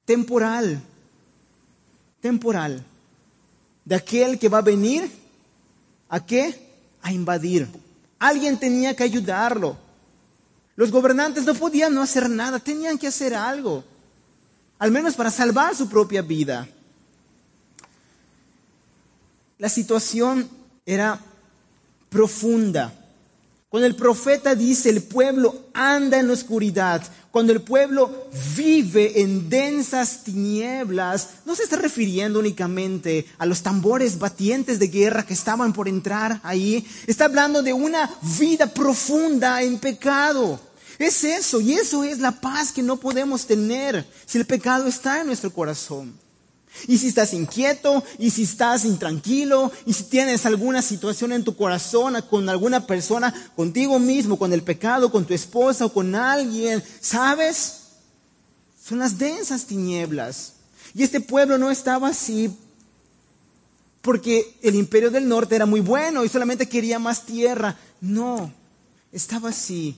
Temporal, 0.06 0.82
temporal. 2.20 2.84
De 3.84 3.96
aquel 3.96 4.38
que 4.38 4.48
va 4.48 4.60
a 4.60 4.62
venir, 4.62 5.10
¿a 6.08 6.24
qué? 6.24 6.70
A 7.02 7.12
invadir. 7.12 7.68
Alguien 8.22 8.60
tenía 8.60 8.96
que 8.96 9.02
ayudarlo. 9.02 9.76
Los 10.76 10.92
gobernantes 10.92 11.44
no 11.44 11.56
podían 11.56 11.96
no 11.96 12.04
hacer 12.04 12.30
nada, 12.30 12.60
tenían 12.60 13.00
que 13.00 13.08
hacer 13.08 13.34
algo, 13.34 13.84
al 14.78 14.92
menos 14.92 15.16
para 15.16 15.32
salvar 15.32 15.76
su 15.76 15.90
propia 15.90 16.22
vida. 16.22 16.68
La 19.58 19.70
situación 19.70 20.48
era 20.86 21.20
profunda. 22.10 22.94
Cuando 23.72 23.88
el 23.88 23.96
profeta 23.96 24.54
dice 24.54 24.90
el 24.90 25.02
pueblo 25.02 25.68
anda 25.74 26.20
en 26.20 26.28
la 26.28 26.34
oscuridad, 26.34 27.02
cuando 27.32 27.54
el 27.54 27.62
pueblo 27.62 28.28
vive 28.58 29.22
en 29.22 29.50
densas 29.50 30.26
tinieblas, 30.26 31.30
no 31.46 31.56
se 31.56 31.64
está 31.64 31.78
refiriendo 31.78 32.40
únicamente 32.40 33.26
a 33.38 33.46
los 33.46 33.62
tambores 33.62 34.20
batientes 34.20 34.78
de 34.78 34.90
guerra 34.90 35.26
que 35.26 35.34
estaban 35.34 35.72
por 35.72 35.88
entrar 35.88 36.42
ahí, 36.44 36.86
está 37.08 37.24
hablando 37.24 37.64
de 37.64 37.72
una 37.72 38.10
vida 38.38 38.68
profunda 38.68 39.62
en 39.62 39.80
pecado. 39.80 40.60
Es 41.00 41.24
eso, 41.24 41.62
y 41.62 41.72
eso 41.72 42.04
es 42.04 42.20
la 42.20 42.42
paz 42.42 42.74
que 42.74 42.84
no 42.84 42.98
podemos 42.98 43.46
tener 43.48 44.06
si 44.26 44.38
el 44.38 44.46
pecado 44.46 44.86
está 44.86 45.22
en 45.22 45.28
nuestro 45.28 45.54
corazón. 45.54 46.14
Y 46.88 46.98
si 46.98 47.08
estás 47.08 47.34
inquieto, 47.34 48.04
y 48.18 48.30
si 48.30 48.44
estás 48.44 48.86
intranquilo, 48.86 49.72
y 49.86 49.94
si 49.94 50.06
tienes 50.06 50.46
alguna 50.46 50.82
situación 50.82 51.34
en 51.34 51.44
tu 51.44 51.56
corazón 51.56 52.16
con 52.30 52.50
alguna 52.50 52.88
persona, 52.88 53.34
contigo 53.56 54.00
mismo, 54.00 54.40
con 54.40 54.54
el 54.54 54.64
pecado, 54.64 55.12
con 55.12 55.26
tu 55.26 55.34
esposa 55.34 55.86
o 55.86 55.94
con 55.94 56.16
alguien, 56.16 56.84
¿sabes? 57.00 57.82
Son 58.84 59.00
las 59.00 59.18
densas 59.18 59.66
tinieblas. 59.66 60.54
Y 60.94 61.04
este 61.04 61.22
pueblo 61.22 61.58
no 61.58 61.72
estaba 61.72 62.10
así 62.10 62.52
porque 64.02 64.58
el 64.62 64.76
imperio 64.76 65.12
del 65.12 65.28
norte 65.28 65.56
era 65.56 65.66
muy 65.66 65.80
bueno 65.80 66.26
y 66.26 66.30
solamente 66.30 66.68
quería 66.68 67.00
más 67.00 67.26
tierra. 67.26 67.78
No, 68.00 68.52
estaba 69.12 69.50
así 69.50 69.98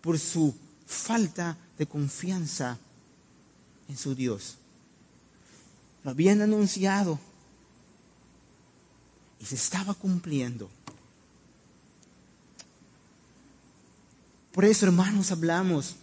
por 0.00 0.18
su 0.18 0.54
falta 0.86 1.56
de 1.78 1.86
confianza 1.86 2.78
en 3.88 3.96
su 3.96 4.14
Dios. 4.14 4.56
Lo 6.04 6.10
habían 6.10 6.40
anunciado 6.40 7.18
y 9.40 9.44
se 9.44 9.54
estaba 9.54 9.94
cumpliendo. 9.94 10.70
Por 14.52 14.64
eso, 14.64 14.86
hermanos, 14.86 15.30
hablamos 15.30 15.96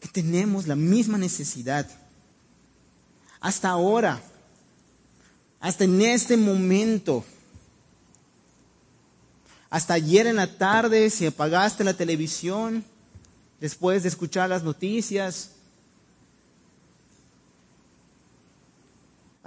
que 0.00 0.08
tenemos 0.08 0.66
la 0.66 0.76
misma 0.76 1.18
necesidad. 1.18 1.88
Hasta 3.40 3.68
ahora, 3.68 4.22
hasta 5.60 5.84
en 5.84 6.00
este 6.02 6.36
momento, 6.36 7.24
hasta 9.70 9.94
ayer 9.94 10.26
en 10.26 10.36
la 10.36 10.56
tarde, 10.56 11.10
si 11.10 11.26
apagaste 11.26 11.82
la 11.82 11.94
televisión, 11.94 12.84
después 13.60 14.02
de 14.02 14.10
escuchar 14.10 14.48
las 14.48 14.62
noticias, 14.62 15.50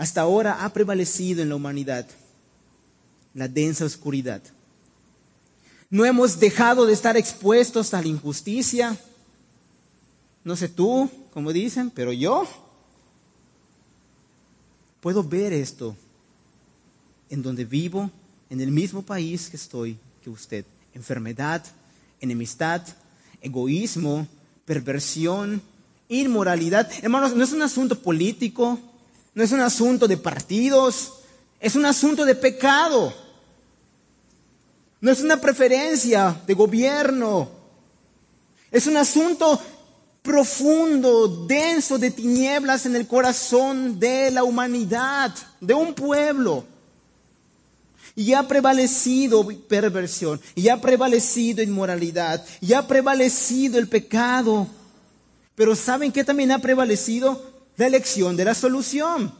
hasta 0.01 0.21
ahora 0.21 0.65
ha 0.65 0.73
prevalecido 0.73 1.43
en 1.43 1.49
la 1.49 1.55
humanidad 1.55 2.07
la 3.35 3.47
densa 3.47 3.85
oscuridad. 3.85 4.41
No 5.91 6.05
hemos 6.05 6.39
dejado 6.39 6.87
de 6.87 6.93
estar 6.93 7.17
expuestos 7.17 7.93
a 7.93 8.01
la 8.01 8.07
injusticia. 8.07 8.97
No 10.43 10.55
sé 10.55 10.69
tú, 10.69 11.07
como 11.31 11.53
dicen, 11.53 11.91
pero 11.91 12.11
yo 12.11 12.47
puedo 15.01 15.23
ver 15.23 15.53
esto 15.53 15.95
en 17.29 17.43
donde 17.43 17.63
vivo, 17.63 18.09
en 18.49 18.59
el 18.59 18.71
mismo 18.71 19.03
país 19.03 19.51
que 19.51 19.57
estoy 19.57 19.99
que 20.23 20.31
usted. 20.31 20.65
Enfermedad, 20.95 21.63
enemistad, 22.19 22.81
egoísmo, 23.39 24.27
perversión, 24.65 25.61
inmoralidad. 26.09 26.91
Hermanos, 27.03 27.35
no 27.35 27.43
es 27.43 27.53
un 27.53 27.61
asunto 27.61 27.99
político, 28.01 28.79
no 29.33 29.43
es 29.43 29.51
un 29.51 29.61
asunto 29.61 30.07
de 30.07 30.17
partidos, 30.17 31.13
es 31.59 31.75
un 31.75 31.85
asunto 31.85 32.25
de 32.25 32.35
pecado. 32.35 33.13
No 34.99 35.11
es 35.11 35.21
una 35.21 35.39
preferencia 35.39 36.41
de 36.45 36.53
gobierno. 36.53 37.49
Es 38.69 38.87
un 38.87 38.97
asunto 38.97 39.59
profundo, 40.21 41.45
denso 41.47 41.97
de 41.97 42.11
tinieblas 42.11 42.85
en 42.85 42.95
el 42.95 43.07
corazón 43.07 43.99
de 43.99 44.31
la 44.31 44.43
humanidad, 44.43 45.33
de 45.59 45.73
un 45.73 45.93
pueblo. 45.93 46.65
Y 48.15 48.33
ha 48.33 48.47
prevalecido 48.47 49.47
perversión, 49.67 50.39
y 50.53 50.67
ha 50.67 50.79
prevalecido 50.79 51.63
inmoralidad, 51.63 52.45
y 52.59 52.73
ha 52.73 52.85
prevalecido 52.85 53.79
el 53.79 53.87
pecado. 53.87 54.67
Pero 55.55 55.75
¿saben 55.75 56.11
qué 56.11 56.23
también 56.23 56.51
ha 56.51 56.59
prevalecido? 56.59 57.50
La 57.81 57.87
elección 57.87 58.37
de 58.37 58.45
la 58.45 58.53
solución. 58.53 59.33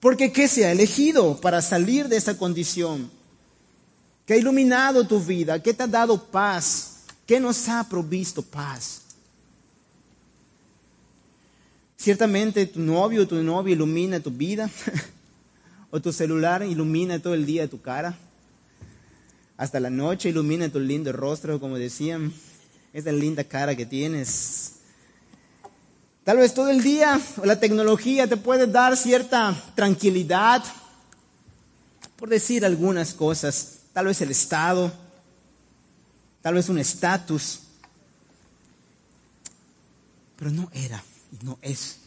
Porque 0.00 0.32
¿qué 0.32 0.46
se 0.48 0.64
ha 0.64 0.72
elegido 0.72 1.40
para 1.40 1.60
salir 1.60 2.08
de 2.08 2.16
esa 2.16 2.38
condición? 2.38 3.10
¿Qué 4.26 4.34
ha 4.34 4.36
iluminado 4.36 5.06
tu 5.06 5.20
vida? 5.20 5.62
¿Qué 5.62 5.74
te 5.74 5.82
ha 5.82 5.86
dado 5.86 6.22
paz? 6.22 7.00
¿Qué 7.26 7.40
nos 7.40 7.68
ha 7.68 7.88
provisto 7.88 8.42
paz? 8.42 9.02
Ciertamente 11.96 12.66
tu 12.66 12.80
novio 12.80 13.22
o 13.22 13.26
tu 13.26 13.42
novia 13.42 13.72
ilumina 13.72 14.20
tu 14.20 14.30
vida, 14.30 14.70
o 15.90 16.00
tu 16.00 16.12
celular 16.12 16.62
ilumina 16.62 17.18
todo 17.18 17.34
el 17.34 17.46
día 17.46 17.66
tu 17.66 17.80
cara, 17.80 18.16
hasta 19.56 19.80
la 19.80 19.90
noche 19.90 20.28
ilumina 20.28 20.68
tu 20.68 20.80
lindo 20.80 21.12
rostro, 21.12 21.58
como 21.58 21.78
decían, 21.78 22.32
esa 22.92 23.10
linda 23.10 23.42
cara 23.42 23.74
que 23.74 23.86
tienes, 23.86 24.74
Tal 26.24 26.38
vez 26.38 26.54
todo 26.54 26.70
el 26.70 26.82
día 26.82 27.20
la 27.44 27.60
tecnología 27.60 28.26
te 28.26 28.38
puede 28.38 28.66
dar 28.66 28.96
cierta 28.96 29.54
tranquilidad, 29.74 30.64
por 32.16 32.30
decir 32.30 32.64
algunas 32.64 33.12
cosas. 33.12 33.80
Tal 33.92 34.06
vez 34.06 34.22
el 34.22 34.30
Estado, 34.30 34.90
tal 36.40 36.54
vez 36.54 36.70
un 36.70 36.78
estatus. 36.78 37.60
Pero 40.36 40.50
no 40.50 40.70
era 40.72 41.04
y 41.30 41.44
no 41.44 41.58
es 41.60 41.98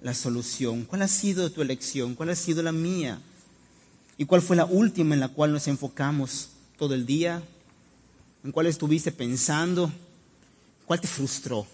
la 0.00 0.14
solución. 0.14 0.84
¿Cuál 0.84 1.02
ha 1.02 1.08
sido 1.08 1.50
tu 1.50 1.62
elección? 1.62 2.14
¿Cuál 2.14 2.30
ha 2.30 2.36
sido 2.36 2.62
la 2.62 2.72
mía? 2.72 3.20
¿Y 4.16 4.24
cuál 4.24 4.40
fue 4.40 4.54
la 4.54 4.64
última 4.64 5.14
en 5.14 5.20
la 5.20 5.28
cual 5.28 5.52
nos 5.52 5.66
enfocamos 5.66 6.50
todo 6.78 6.94
el 6.94 7.04
día? 7.04 7.42
¿En 8.44 8.52
cuál 8.52 8.66
estuviste 8.66 9.10
pensando? 9.10 9.90
¿Cuál 10.86 11.00
te 11.00 11.08
frustró? 11.08 11.66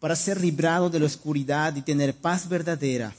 Para 0.00 0.16
ser 0.16 0.40
librado 0.40 0.90
de 0.90 1.00
la 1.00 1.06
oscuridad 1.06 1.74
y 1.76 1.82
tener 1.82 2.14
paz 2.14 2.48
verdadera. 2.48 3.14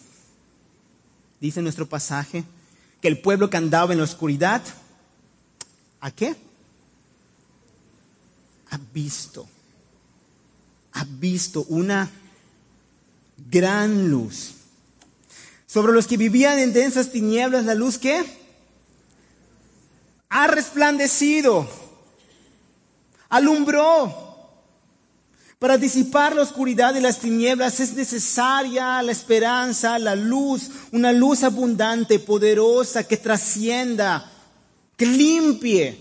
Dice 1.39 1.61
nuestro 1.61 1.87
pasaje 1.87 2.43
que 3.01 3.07
el 3.07 3.19
pueblo 3.19 3.49
que 3.49 3.57
andaba 3.57 3.93
en 3.93 3.99
la 3.99 4.05
oscuridad 4.05 4.61
¿A 5.99 6.11
qué? 6.11 6.35
Ha 8.69 8.79
visto, 8.93 9.47
ha 10.93 11.05
visto 11.05 11.65
una 11.69 12.09
gran 13.49 14.09
luz. 14.09 14.53
Sobre 15.65 15.93
los 15.93 16.07
que 16.07 16.17
vivían 16.17 16.59
en 16.59 16.73
densas 16.73 17.11
tinieblas, 17.11 17.65
la 17.65 17.75
luz 17.75 17.97
que 17.97 18.23
ha 20.29 20.47
resplandecido, 20.47 21.67
alumbró. 23.29 24.26
Para 25.59 25.79
disipar 25.79 26.35
la 26.35 26.43
oscuridad 26.43 26.93
y 26.95 26.99
las 26.99 27.19
tinieblas 27.19 27.79
es 27.79 27.95
necesaria 27.95 29.01
la 29.01 29.11
esperanza, 29.11 29.97
la 29.97 30.15
luz, 30.15 30.69
una 30.91 31.11
luz 31.11 31.43
abundante, 31.43 32.19
poderosa, 32.19 33.07
que 33.07 33.17
trascienda, 33.17 34.31
que 34.95 35.07
limpie. 35.07 35.97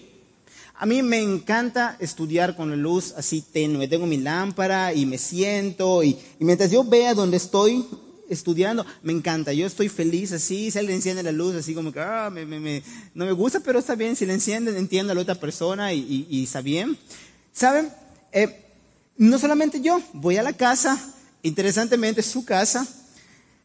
A 0.74 0.84
mí 0.84 1.02
me 1.02 1.22
encanta 1.22 1.96
estudiar 2.00 2.54
con 2.54 2.68
la 2.68 2.76
luz 2.76 3.14
así 3.16 3.40
tenue. 3.40 3.88
Tengo 3.88 4.06
mi 4.06 4.18
lámpara 4.18 4.92
y 4.92 5.06
me 5.06 5.16
siento 5.16 6.02
y, 6.02 6.18
mientras 6.38 6.70
yo 6.70 6.84
vea 6.84 7.14
donde 7.14 7.38
estoy 7.38 7.86
estudiando, 8.28 8.84
me 9.02 9.14
encanta. 9.14 9.54
Yo 9.54 9.66
estoy 9.66 9.88
feliz 9.88 10.32
así, 10.32 10.70
se 10.70 10.82
le 10.82 10.92
enciende 10.92 11.22
la 11.22 11.32
luz 11.32 11.54
así 11.54 11.72
como 11.72 11.92
que 11.92 12.00
ah, 12.00 12.28
me, 12.30 12.44
me, 12.44 12.82
no 13.14 13.24
me 13.24 13.32
gusta, 13.32 13.60
pero 13.60 13.78
está 13.78 13.94
bien. 13.94 14.16
Si 14.16 14.26
le 14.26 14.34
encienden, 14.34 14.76
entiendo 14.76 15.12
a 15.12 15.14
la 15.14 15.22
otra 15.22 15.36
persona 15.36 15.94
y, 15.94 16.26
y, 16.28 16.44
está 16.44 16.60
bien. 16.60 16.98
¿Saben? 17.54 17.90
Eh, 18.32 18.65
no 19.18 19.38
solamente 19.38 19.80
yo, 19.80 20.00
voy 20.12 20.36
a 20.36 20.42
la 20.42 20.52
casa, 20.52 20.98
interesantemente 21.42 22.22
su 22.22 22.44
casa, 22.44 22.86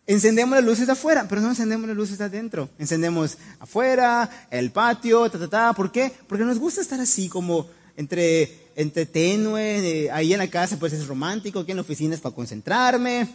encendemos 0.08 0.56
las 0.56 0.66
luces 0.66 0.90
afuera, 0.90 1.26
pero 1.28 1.42
no 1.42 1.50
encendemos 1.50 1.88
las 1.88 1.98
luces 1.98 2.18
de 2.18 2.26
adentro. 2.26 2.70
Encendemos 2.78 3.38
afuera, 3.60 4.48
el 4.50 4.72
patio, 4.72 5.30
ta, 5.30 5.40
ta, 5.40 5.48
ta. 5.48 5.74
¿Por 5.74 5.92
qué? 5.92 6.12
Porque 6.28 6.44
nos 6.44 6.60
gusta 6.60 6.82
estar 6.82 7.00
así 7.00 7.30
como 7.30 7.68
entre, 7.98 8.70
entre 8.76 9.06
tenue, 9.06 10.10
ahí 10.12 10.34
en 10.34 10.40
la 10.40 10.50
casa 10.50 10.78
pues 10.78 10.94
es 10.94 11.08
romántico, 11.08 11.60
aquí 11.60 11.72
en 11.72 11.78
la 11.78 11.82
oficina 11.82 12.16
es 12.16 12.22
para 12.22 12.36
concentrarme. 12.36 13.28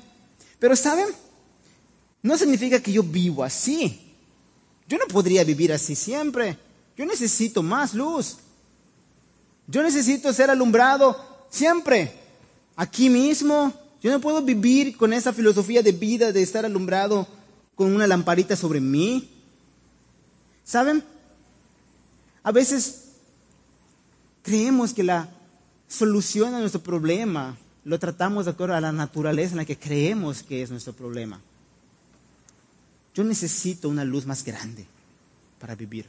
Pero 0.58 0.74
¿saben? 0.74 1.06
No 2.22 2.36
significa 2.36 2.80
que 2.80 2.92
yo 2.92 3.02
vivo 3.02 3.44
así. 3.44 4.14
Yo 4.88 4.98
no 4.98 5.06
podría 5.06 5.44
vivir 5.44 5.72
así 5.72 5.94
siempre. 5.94 6.56
Yo 6.96 7.04
necesito 7.04 7.62
más 7.62 7.94
luz. 7.94 8.38
Yo 9.66 9.82
necesito 9.82 10.32
ser 10.32 10.50
alumbrado 10.50 11.35
Siempre. 11.56 12.12
Aquí 12.76 13.08
mismo. 13.08 13.72
Yo 14.02 14.10
no 14.10 14.20
puedo 14.20 14.42
vivir 14.42 14.94
con 14.94 15.14
esa 15.14 15.32
filosofía 15.32 15.82
de 15.82 15.92
vida 15.92 16.30
de 16.30 16.42
estar 16.42 16.66
alumbrado 16.66 17.26
con 17.74 17.94
una 17.94 18.06
lamparita 18.06 18.56
sobre 18.56 18.78
mí. 18.78 19.30
¿Saben? 20.64 21.02
A 22.42 22.52
veces 22.52 23.04
creemos 24.42 24.92
que 24.92 25.02
la 25.02 25.30
solución 25.88 26.54
a 26.54 26.60
nuestro 26.60 26.82
problema 26.82 27.56
lo 27.84 27.98
tratamos 27.98 28.44
de 28.44 28.50
acuerdo 28.50 28.74
a 28.74 28.80
la 28.82 28.92
naturaleza 28.92 29.52
en 29.52 29.56
la 29.56 29.64
que 29.64 29.78
creemos 29.78 30.42
que 30.42 30.60
es 30.60 30.70
nuestro 30.70 30.92
problema. 30.92 31.40
Yo 33.14 33.24
necesito 33.24 33.88
una 33.88 34.04
luz 34.04 34.26
más 34.26 34.44
grande 34.44 34.84
para 35.58 35.74
vivir. 35.74 36.04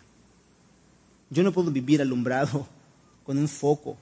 Yo 1.29 1.41
no 1.41 1.53
puedo 1.53 1.71
vivir 1.71 2.01
alumbrado 2.01 2.67
con 3.23 3.37
un 3.37 3.47
foco 3.47 3.95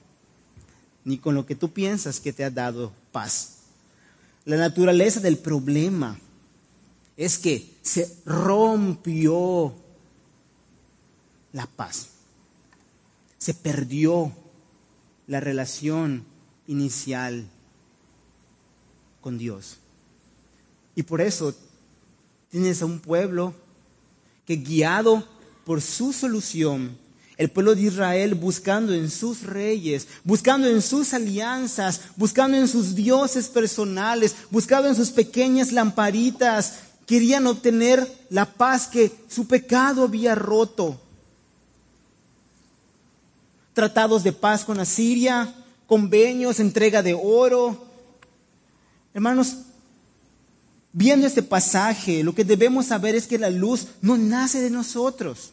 ni 1.06 1.18
con 1.18 1.36
lo 1.36 1.46
que 1.46 1.54
tú 1.54 1.70
piensas 1.70 2.18
que 2.18 2.32
te 2.32 2.44
ha 2.44 2.50
dado 2.50 2.92
paz. 3.12 3.58
La 4.44 4.56
naturaleza 4.56 5.20
del 5.20 5.38
problema 5.38 6.18
es 7.16 7.38
que 7.38 7.74
se 7.80 8.18
rompió 8.26 9.72
la 11.52 11.66
paz. 11.68 12.08
Se 13.38 13.54
perdió 13.54 14.32
la 15.28 15.38
relación 15.38 16.24
inicial 16.66 17.46
con 19.20 19.38
Dios. 19.38 19.76
Y 20.96 21.04
por 21.04 21.20
eso 21.20 21.54
tienes 22.50 22.82
a 22.82 22.86
un 22.86 22.98
pueblo 22.98 23.54
que 24.44 24.56
guiado 24.56 25.24
por 25.64 25.80
su 25.80 26.12
solución 26.12 26.98
el 27.36 27.50
pueblo 27.50 27.74
de 27.74 27.82
Israel 27.82 28.34
buscando 28.34 28.94
en 28.94 29.10
sus 29.10 29.42
reyes, 29.42 30.08
buscando 30.24 30.68
en 30.68 30.80
sus 30.80 31.12
alianzas, 31.12 32.00
buscando 32.16 32.56
en 32.56 32.66
sus 32.66 32.94
dioses 32.94 33.48
personales, 33.48 34.34
buscando 34.50 34.88
en 34.88 34.94
sus 34.94 35.10
pequeñas 35.10 35.72
lamparitas, 35.72 36.74
querían 37.06 37.46
obtener 37.46 38.10
la 38.30 38.46
paz 38.46 38.86
que 38.86 39.12
su 39.28 39.46
pecado 39.46 40.04
había 40.04 40.34
roto. 40.34 41.00
Tratados 43.74 44.24
de 44.24 44.32
paz 44.32 44.64
con 44.64 44.80
Asiria, 44.80 45.54
convenios, 45.86 46.58
entrega 46.58 47.02
de 47.02 47.12
oro. 47.12 47.86
Hermanos, 49.12 49.58
viendo 50.90 51.26
este 51.26 51.42
pasaje, 51.42 52.24
lo 52.24 52.34
que 52.34 52.44
debemos 52.44 52.86
saber 52.86 53.14
es 53.14 53.26
que 53.26 53.38
la 53.38 53.50
luz 53.50 53.88
no 54.00 54.16
nace 54.16 54.60
de 54.62 54.70
nosotros. 54.70 55.52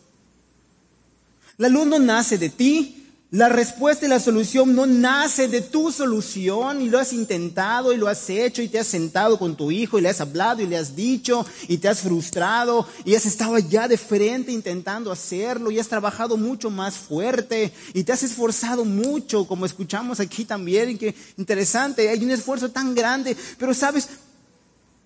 La 1.57 1.69
luz 1.69 1.85
no 1.85 1.99
nace 1.99 2.37
de 2.37 2.49
ti, 2.49 3.03
la 3.33 3.49
respuesta 3.49 4.05
y 4.05 4.09
la 4.09 4.19
solución 4.19 4.75
no 4.75 4.85
nace 4.85 5.47
de 5.47 5.61
tu 5.61 5.91
solución. 5.91 6.83
Y 6.83 6.89
lo 6.89 6.99
has 6.99 7.13
intentado 7.13 7.91
y 7.91 7.97
lo 7.97 8.07
has 8.07 8.29
hecho 8.29 8.61
y 8.61 8.67
te 8.67 8.77
has 8.77 8.85
sentado 8.85 9.39
con 9.39 9.55
tu 9.55 9.71
hijo 9.71 9.97
y 9.97 10.03
le 10.03 10.09
has 10.09 10.21
hablado 10.21 10.61
y 10.61 10.67
le 10.67 10.77
has 10.77 10.95
dicho 10.95 11.43
y 11.67 11.79
te 11.79 11.87
has 11.87 12.01
frustrado 12.01 12.87
y 13.05 13.15
has 13.15 13.25
estado 13.25 13.55
allá 13.55 13.87
de 13.87 13.97
frente 13.97 14.51
intentando 14.51 15.11
hacerlo 15.11 15.71
y 15.71 15.79
has 15.79 15.87
trabajado 15.87 16.37
mucho 16.37 16.69
más 16.69 16.95
fuerte 16.95 17.73
y 17.95 18.03
te 18.03 18.11
has 18.11 18.21
esforzado 18.21 18.85
mucho 18.85 19.45
como 19.45 19.65
escuchamos 19.65 20.19
aquí 20.19 20.45
también 20.45 20.97
que 20.99 21.15
interesante, 21.37 22.09
hay 22.09 22.23
un 22.23 22.29
esfuerzo 22.29 22.69
tan 22.69 22.93
grande, 22.93 23.35
pero 23.57 23.73
sabes, 23.73 24.09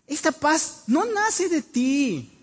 esta 0.06 0.34
paz 0.34 0.84
no 0.88 1.06
nace 1.06 1.48
de 1.48 1.62
ti. 1.62 2.37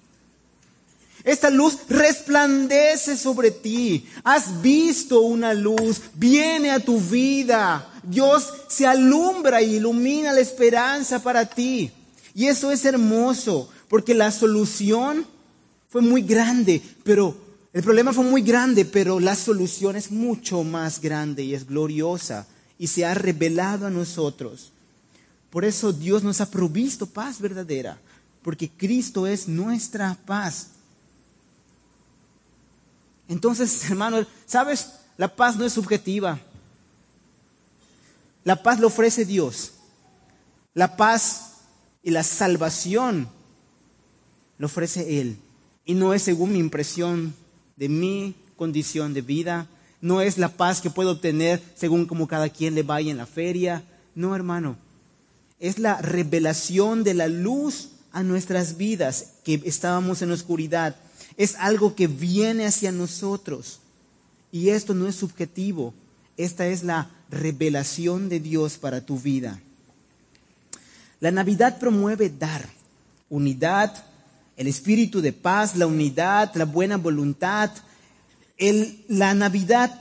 Esta 1.24 1.48
luz 1.48 1.78
resplandece 1.88 3.16
sobre 3.16 3.50
ti. 3.50 4.06
Has 4.22 4.60
visto 4.60 5.22
una 5.22 5.54
luz, 5.54 6.02
viene 6.14 6.70
a 6.70 6.80
tu 6.80 7.00
vida. 7.00 7.90
Dios 8.02 8.52
se 8.68 8.86
alumbra 8.86 9.62
y 9.62 9.76
ilumina 9.76 10.32
la 10.34 10.40
esperanza 10.40 11.22
para 11.22 11.46
ti. 11.46 11.90
Y 12.34 12.46
eso 12.46 12.70
es 12.70 12.84
hermoso, 12.84 13.70
porque 13.88 14.12
la 14.12 14.30
solución 14.30 15.26
fue 15.88 16.02
muy 16.02 16.20
grande, 16.20 16.82
pero 17.04 17.34
el 17.72 17.82
problema 17.82 18.12
fue 18.12 18.24
muy 18.24 18.42
grande, 18.42 18.84
pero 18.84 19.18
la 19.18 19.34
solución 19.34 19.96
es 19.96 20.10
mucho 20.10 20.62
más 20.62 21.00
grande 21.00 21.42
y 21.42 21.54
es 21.54 21.66
gloriosa 21.66 22.46
y 22.78 22.88
se 22.88 23.06
ha 23.06 23.14
revelado 23.14 23.86
a 23.86 23.90
nosotros. 23.90 24.72
Por 25.50 25.64
eso 25.64 25.92
Dios 25.92 26.22
nos 26.22 26.40
ha 26.40 26.50
provisto 26.50 27.06
paz 27.06 27.40
verdadera, 27.40 27.98
porque 28.42 28.68
Cristo 28.68 29.26
es 29.26 29.48
nuestra 29.48 30.18
paz. 30.26 30.73
Entonces, 33.34 33.84
hermano, 33.90 34.24
¿sabes? 34.46 34.92
La 35.16 35.34
paz 35.34 35.56
no 35.56 35.64
es 35.64 35.72
subjetiva. 35.72 36.38
La 38.44 38.62
paz 38.62 38.78
lo 38.78 38.86
ofrece 38.86 39.24
Dios. 39.24 39.72
La 40.72 40.96
paz 40.96 41.54
y 42.04 42.10
la 42.10 42.22
salvación 42.22 43.28
lo 44.58 44.66
ofrece 44.66 45.20
Él. 45.20 45.36
Y 45.84 45.94
no 45.94 46.14
es 46.14 46.22
según 46.22 46.52
mi 46.52 46.60
impresión 46.60 47.34
de 47.76 47.88
mi 47.88 48.36
condición 48.56 49.14
de 49.14 49.22
vida. 49.22 49.66
No 50.00 50.20
es 50.20 50.38
la 50.38 50.50
paz 50.50 50.80
que 50.80 50.90
puedo 50.90 51.10
obtener 51.10 51.60
según 51.74 52.06
como 52.06 52.28
cada 52.28 52.48
quien 52.48 52.76
le 52.76 52.84
vaya 52.84 53.10
en 53.10 53.18
la 53.18 53.26
feria. 53.26 53.82
No, 54.14 54.36
hermano. 54.36 54.76
Es 55.58 55.80
la 55.80 56.00
revelación 56.00 57.02
de 57.02 57.14
la 57.14 57.26
luz 57.26 57.88
a 58.12 58.22
nuestras 58.22 58.76
vidas 58.76 59.32
que 59.42 59.60
estábamos 59.64 60.22
en 60.22 60.30
oscuridad 60.30 60.94
es 61.36 61.56
algo 61.56 61.94
que 61.94 62.06
viene 62.06 62.66
hacia 62.66 62.92
nosotros. 62.92 63.80
Y 64.52 64.70
esto 64.70 64.94
no 64.94 65.08
es 65.08 65.16
subjetivo, 65.16 65.94
esta 66.36 66.66
es 66.66 66.84
la 66.84 67.10
revelación 67.30 68.28
de 68.28 68.40
Dios 68.40 68.78
para 68.78 69.00
tu 69.00 69.18
vida. 69.18 69.60
La 71.20 71.30
Navidad 71.30 71.78
promueve 71.78 72.30
dar, 72.30 72.68
unidad, 73.28 74.04
el 74.56 74.66
espíritu 74.66 75.20
de 75.20 75.32
paz, 75.32 75.74
la 75.76 75.86
unidad, 75.86 76.54
la 76.54 76.64
buena 76.64 76.96
voluntad. 76.96 77.70
la 79.08 79.34
Navidad 79.34 80.00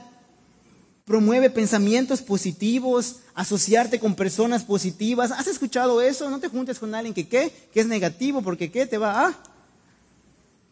promueve 1.04 1.50
pensamientos 1.50 2.22
positivos, 2.22 3.16
asociarte 3.34 3.98
con 3.98 4.14
personas 4.14 4.64
positivas. 4.64 5.32
¿Has 5.32 5.48
escuchado 5.48 6.00
eso? 6.00 6.30
No 6.30 6.40
te 6.40 6.48
juntes 6.48 6.78
con 6.78 6.94
alguien 6.94 7.14
que 7.14 7.28
qué, 7.28 7.52
que 7.72 7.80
es 7.80 7.86
negativo, 7.86 8.42
porque 8.42 8.70
qué 8.70 8.86
te 8.86 8.98
va 8.98 9.28
a 9.28 9.53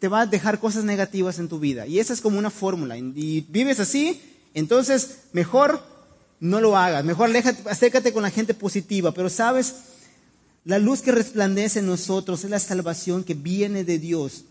te 0.03 0.09
va 0.09 0.23
a 0.23 0.27
dejar 0.27 0.59
cosas 0.59 0.83
negativas 0.83 1.39
en 1.39 1.49
tu 1.49 1.61
vida. 1.61 1.87
Y 1.87 2.01
esa 2.01 2.13
es 2.13 2.21
como 2.21 2.37
una 2.37 2.51
fórmula. 2.51 2.99
Y 2.99 3.47
vives 3.49 3.79
así, 3.79 4.21
entonces 4.53 5.19
mejor 5.33 5.81
no 6.41 6.61
lo 6.61 6.77
hagas. 6.77 7.05
Mejor 7.05 7.31
acércate 7.71 8.13
con 8.13 8.25
la 8.25 8.31
gente 8.33 8.53
positiva. 8.53 9.15
Pero 9.15 9.31
sabes, 9.31 9.77
la 10.65 10.81
luz 10.81 11.03
que 11.03 11.13
resplandece 11.13 11.79
en 11.79 11.87
nosotros 11.87 12.43
es 12.43 12.51
la 12.51 12.59
salvación 12.59 13.23
que 13.23 13.35
viene 13.35 13.85
de 13.85 14.01
Dios. 14.01 14.43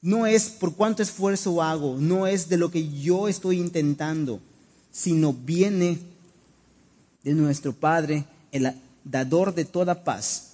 no 0.00 0.24
es 0.24 0.48
por 0.48 0.76
cuánto 0.76 1.02
esfuerzo 1.02 1.62
hago, 1.62 1.98
no 1.98 2.26
es 2.26 2.48
de 2.48 2.56
lo 2.56 2.70
que 2.70 2.88
yo 2.88 3.28
estoy 3.28 3.58
intentando, 3.58 4.40
sino 4.90 5.34
viene 5.34 5.98
de 7.22 7.34
nuestro 7.34 7.74
Padre, 7.74 8.24
el 8.50 8.72
dador 9.04 9.54
de 9.54 9.66
toda 9.66 10.04
paz. 10.04 10.51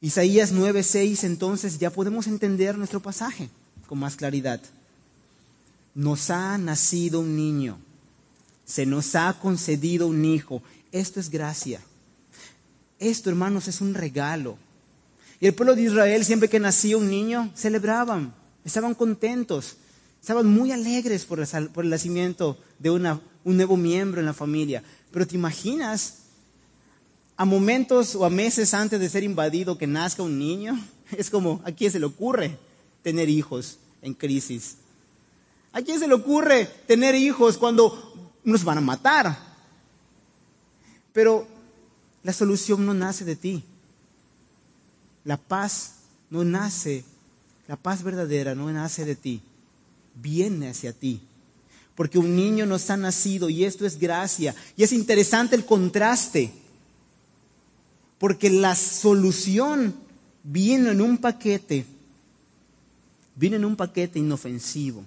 Isaías 0.00 0.52
9:6, 0.52 1.24
entonces 1.24 1.78
ya 1.78 1.90
podemos 1.90 2.26
entender 2.26 2.76
nuestro 2.76 3.00
pasaje 3.00 3.48
con 3.88 3.98
más 3.98 4.16
claridad. 4.16 4.60
Nos 5.94 6.28
ha 6.30 6.58
nacido 6.58 7.20
un 7.20 7.34
niño, 7.34 7.78
se 8.66 8.84
nos 8.84 9.14
ha 9.14 9.32
concedido 9.40 10.06
un 10.06 10.24
hijo. 10.24 10.62
Esto 10.92 11.18
es 11.18 11.30
gracia. 11.30 11.80
Esto, 12.98 13.30
hermanos, 13.30 13.68
es 13.68 13.80
un 13.80 13.94
regalo. 13.94 14.58
Y 15.40 15.46
el 15.46 15.54
pueblo 15.54 15.74
de 15.74 15.82
Israel, 15.82 16.24
siempre 16.24 16.48
que 16.48 16.60
nacía 16.60 16.96
un 16.96 17.08
niño, 17.08 17.50
celebraban, 17.54 18.34
estaban 18.64 18.94
contentos, 18.94 19.76
estaban 20.20 20.46
muy 20.46 20.72
alegres 20.72 21.24
por 21.24 21.40
el, 21.40 21.90
nacimiento 21.90 22.58
de 22.78 22.90
un 22.90 23.20
nuevo 23.44 23.76
miembro 23.76 24.20
en 24.20 24.26
la 24.26 24.34
familia. 24.34 24.82
Pero 25.10 25.26
te 25.26 25.36
imaginas 25.36 26.25
a 27.36 27.44
momentos 27.44 28.14
o 28.14 28.24
a 28.24 28.30
meses 28.30 28.72
antes 28.72 28.98
de 28.98 29.08
ser 29.08 29.22
invadido 29.22 29.76
que 29.76 29.86
nazca 29.86 30.22
un 30.22 30.38
niño, 30.38 30.78
es 31.16 31.30
como, 31.30 31.60
¿a 31.64 31.72
quién 31.72 31.90
se 31.90 32.00
le 32.00 32.06
ocurre 32.06 32.58
tener 33.02 33.28
hijos 33.28 33.78
en 34.02 34.14
crisis? 34.14 34.76
¿A 35.72 35.82
quién 35.82 35.98
se 35.98 36.08
le 36.08 36.14
ocurre 36.14 36.64
tener 36.86 37.14
hijos 37.14 37.58
cuando 37.58 38.32
nos 38.44 38.64
van 38.64 38.78
a 38.78 38.80
matar? 38.80 39.38
Pero 41.12 41.46
la 42.22 42.32
solución 42.32 42.86
no 42.86 42.94
nace 42.94 43.24
de 43.24 43.36
ti. 43.36 43.62
La 45.24 45.36
paz 45.36 45.96
no 46.30 46.44
nace, 46.44 47.04
la 47.68 47.76
paz 47.76 48.02
verdadera 48.02 48.54
no 48.54 48.70
nace 48.72 49.04
de 49.04 49.16
ti, 49.16 49.42
viene 50.14 50.70
hacia 50.70 50.92
ti. 50.92 51.20
Porque 51.94 52.18
un 52.18 52.36
niño 52.36 52.64
nos 52.64 52.88
ha 52.90 52.96
nacido 52.96 53.48
y 53.48 53.64
esto 53.64 53.84
es 53.86 53.98
gracia. 53.98 54.54
Y 54.76 54.82
es 54.82 54.92
interesante 54.92 55.56
el 55.56 55.64
contraste 55.64 56.52
porque 58.18 58.50
la 58.50 58.74
solución 58.74 59.94
viene 60.42 60.90
en 60.90 61.00
un 61.00 61.18
paquete, 61.18 61.84
viene 63.34 63.56
en 63.56 63.64
un 63.64 63.76
paquete 63.76 64.18
inofensivo. 64.18 65.04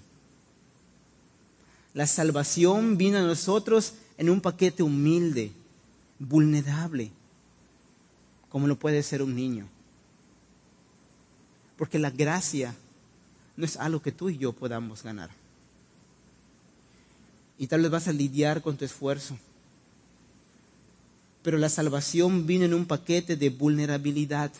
La 1.93 2.05
salvación 2.05 2.97
viene 2.97 3.17
a 3.17 3.23
nosotros 3.23 3.95
en 4.17 4.29
un 4.29 4.41
paquete 4.41 4.83
humilde, 4.83 5.51
vulnerable, 6.19 7.11
como 8.49 8.67
lo 8.67 8.77
puede 8.77 9.01
ser 9.01 9.23
un 9.23 9.35
niño. 9.35 9.67
Porque 11.77 11.97
la 11.97 12.11
gracia 12.11 12.75
no 13.57 13.65
es 13.65 13.77
algo 13.77 14.01
que 14.01 14.11
tú 14.11 14.29
y 14.29 14.37
yo 14.37 14.53
podamos 14.53 15.01
ganar. 15.01 15.31
Y 17.57 17.67
tal 17.67 17.81
vez 17.81 17.91
vas 17.91 18.07
a 18.07 18.13
lidiar 18.13 18.61
con 18.61 18.77
tu 18.77 18.85
esfuerzo 18.85 19.37
pero 21.41 21.57
la 21.57 21.69
salvación 21.69 22.45
vino 22.45 22.65
en 22.65 22.73
un 22.73 22.85
paquete 22.85 23.35
de 23.35 23.49
vulnerabilidad, 23.49 24.51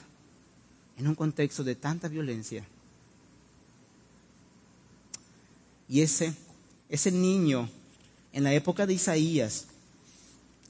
en 0.98 1.08
un 1.08 1.16
contexto 1.16 1.64
de 1.64 1.76
tanta 1.76 2.08
violencia. 2.08 2.66
Y 5.88 6.02
ese, 6.02 6.34
ese 6.88 7.12
niño, 7.12 7.70
en 8.32 8.44
la 8.44 8.54
época 8.54 8.86
de 8.86 8.94
Isaías, 8.94 9.66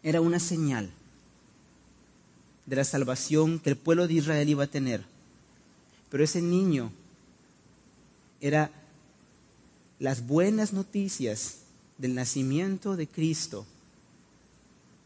era 0.01 0.21
una 0.21 0.39
señal 0.39 0.89
de 2.65 2.75
la 2.75 2.83
salvación 2.83 3.59
que 3.59 3.71
el 3.71 3.77
pueblo 3.77 4.07
de 4.07 4.13
Israel 4.13 4.47
iba 4.47 4.63
a 4.63 4.67
tener. 4.67 5.03
Pero 6.09 6.23
ese 6.23 6.41
niño 6.41 6.91
era 8.41 8.71
las 9.99 10.25
buenas 10.25 10.71
noticias 10.71 11.57
del 11.97 12.15
nacimiento 12.15 12.95
de 12.95 13.07
Cristo 13.07 13.65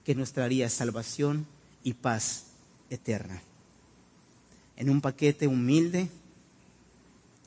que 0.04 0.16
nos 0.16 0.34
traería 0.34 0.70
salvación 0.70 1.46
y 1.84 1.94
paz 1.94 2.46
eterna. 2.90 3.42
En 4.76 4.90
un 4.90 5.02
paquete 5.02 5.48
humilde, 5.48 6.10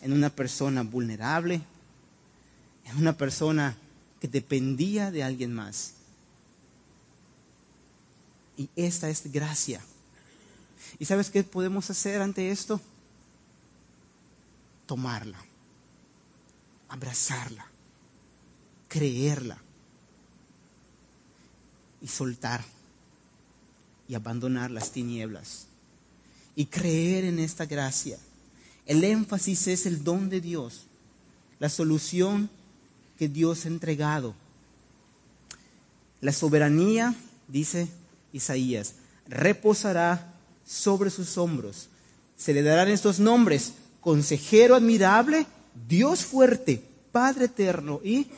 en 0.00 0.12
una 0.12 0.30
persona 0.30 0.82
vulnerable, 0.82 1.60
en 2.84 2.96
una 2.96 3.16
persona 3.16 3.76
que 4.20 4.28
dependía 4.28 5.10
de 5.10 5.22
alguien 5.22 5.52
más. 5.52 5.94
Y 8.56 8.70
esta 8.76 9.10
es 9.10 9.30
gracia. 9.30 9.82
¿Y 10.98 11.04
sabes 11.04 11.30
qué 11.30 11.42
podemos 11.42 11.90
hacer 11.90 12.22
ante 12.22 12.50
esto? 12.50 12.80
Tomarla, 14.86 15.38
abrazarla, 16.88 17.66
creerla 18.88 19.65
y 22.00 22.08
soltar 22.08 22.64
y 24.08 24.14
abandonar 24.14 24.70
las 24.70 24.92
tinieblas 24.92 25.66
y 26.54 26.66
creer 26.66 27.24
en 27.24 27.38
esta 27.38 27.66
gracia. 27.66 28.18
El 28.86 29.04
énfasis 29.04 29.66
es 29.66 29.86
el 29.86 30.04
don 30.04 30.28
de 30.28 30.40
Dios, 30.40 30.86
la 31.58 31.68
solución 31.68 32.48
que 33.18 33.28
Dios 33.28 33.64
ha 33.64 33.68
entregado. 33.68 34.34
La 36.20 36.32
soberanía, 36.32 37.14
dice 37.48 37.88
Isaías, 38.32 38.94
reposará 39.28 40.34
sobre 40.64 41.10
sus 41.10 41.36
hombros. 41.36 41.88
Se 42.36 42.54
le 42.54 42.62
darán 42.62 42.88
estos 42.88 43.18
nombres, 43.18 43.74
consejero 44.00 44.74
admirable, 44.76 45.46
Dios 45.88 46.24
fuerte, 46.24 46.82
Padre 47.12 47.46
eterno 47.46 48.00
y 48.04 48.28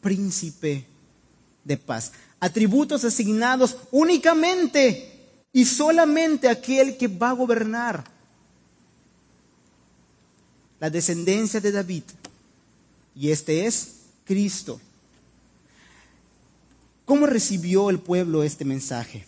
príncipe 0.00 0.86
de 1.64 1.76
paz. 1.76 2.12
Atributos 2.40 3.04
asignados 3.04 3.76
únicamente 3.90 5.12
y 5.52 5.64
solamente 5.64 6.48
a 6.48 6.52
aquel 6.52 6.96
que 6.96 7.08
va 7.08 7.30
a 7.30 7.34
gobernar. 7.34 8.04
La 10.80 10.90
descendencia 10.90 11.60
de 11.60 11.72
David. 11.72 12.04
Y 13.14 13.30
este 13.30 13.66
es 13.66 13.96
Cristo. 14.24 14.80
¿Cómo 17.04 17.26
recibió 17.26 17.90
el 17.90 17.98
pueblo 17.98 18.42
este 18.42 18.64
mensaje? 18.64 19.26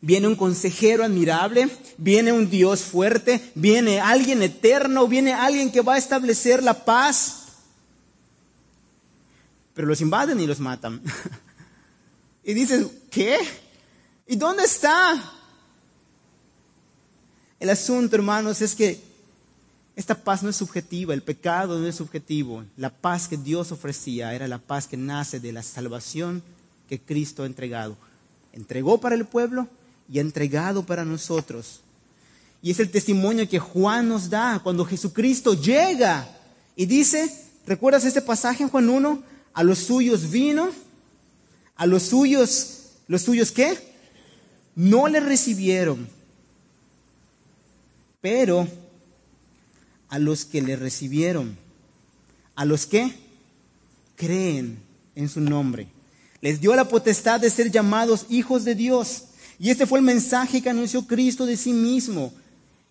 Viene 0.00 0.28
un 0.28 0.36
consejero 0.36 1.04
admirable, 1.04 1.68
viene 1.96 2.32
un 2.32 2.48
Dios 2.48 2.82
fuerte, 2.82 3.40
viene 3.54 4.00
alguien 4.00 4.42
eterno, 4.42 5.08
viene 5.08 5.32
alguien 5.32 5.72
que 5.72 5.80
va 5.80 5.94
a 5.94 5.98
establecer 5.98 6.62
la 6.62 6.84
paz 6.84 7.47
pero 9.78 9.86
los 9.86 10.00
invaden 10.00 10.40
y 10.40 10.46
los 10.48 10.58
matan. 10.58 11.00
y 12.42 12.52
dices, 12.52 12.84
¿qué? 13.12 13.38
¿Y 14.26 14.34
dónde 14.34 14.64
está? 14.64 15.14
El 17.60 17.70
asunto, 17.70 18.16
hermanos, 18.16 18.60
es 18.60 18.74
que 18.74 19.00
esta 19.94 20.16
paz 20.16 20.42
no 20.42 20.48
es 20.48 20.56
subjetiva, 20.56 21.14
el 21.14 21.22
pecado 21.22 21.78
no 21.78 21.86
es 21.86 21.94
subjetivo. 21.94 22.64
La 22.76 22.90
paz 22.90 23.28
que 23.28 23.36
Dios 23.36 23.70
ofrecía 23.70 24.34
era 24.34 24.48
la 24.48 24.58
paz 24.58 24.88
que 24.88 24.96
nace 24.96 25.38
de 25.38 25.52
la 25.52 25.62
salvación 25.62 26.42
que 26.88 27.00
Cristo 27.00 27.44
ha 27.44 27.46
entregado. 27.46 27.96
Entregó 28.52 29.00
para 29.00 29.14
el 29.14 29.26
pueblo 29.26 29.68
y 30.10 30.18
ha 30.18 30.22
entregado 30.22 30.84
para 30.84 31.04
nosotros. 31.04 31.82
Y 32.62 32.72
es 32.72 32.80
el 32.80 32.90
testimonio 32.90 33.48
que 33.48 33.60
Juan 33.60 34.08
nos 34.08 34.28
da 34.28 34.58
cuando 34.58 34.84
Jesucristo 34.84 35.54
llega 35.54 36.28
y 36.74 36.84
dice, 36.84 37.32
¿recuerdas 37.64 38.04
este 38.04 38.22
pasaje 38.22 38.64
en 38.64 38.70
Juan 38.70 38.90
1? 38.90 39.37
A 39.58 39.64
los 39.64 39.80
suyos 39.80 40.30
vino, 40.30 40.70
a 41.74 41.84
los 41.84 42.04
suyos, 42.04 42.90
¿los 43.08 43.22
suyos 43.22 43.50
qué? 43.50 43.76
No 44.76 45.08
le 45.08 45.18
recibieron, 45.18 46.08
pero 48.20 48.68
a 50.08 50.20
los 50.20 50.44
que 50.44 50.62
le 50.62 50.76
recibieron, 50.76 51.58
a 52.54 52.64
los 52.64 52.86
que 52.86 53.12
creen 54.14 54.78
en 55.16 55.28
su 55.28 55.40
nombre, 55.40 55.88
les 56.40 56.60
dio 56.60 56.76
la 56.76 56.88
potestad 56.88 57.40
de 57.40 57.50
ser 57.50 57.72
llamados 57.72 58.26
hijos 58.28 58.62
de 58.62 58.76
Dios. 58.76 59.24
Y 59.58 59.70
este 59.70 59.86
fue 59.86 59.98
el 59.98 60.04
mensaje 60.04 60.62
que 60.62 60.70
anunció 60.70 61.04
Cristo 61.04 61.46
de 61.46 61.56
sí 61.56 61.72
mismo. 61.72 62.32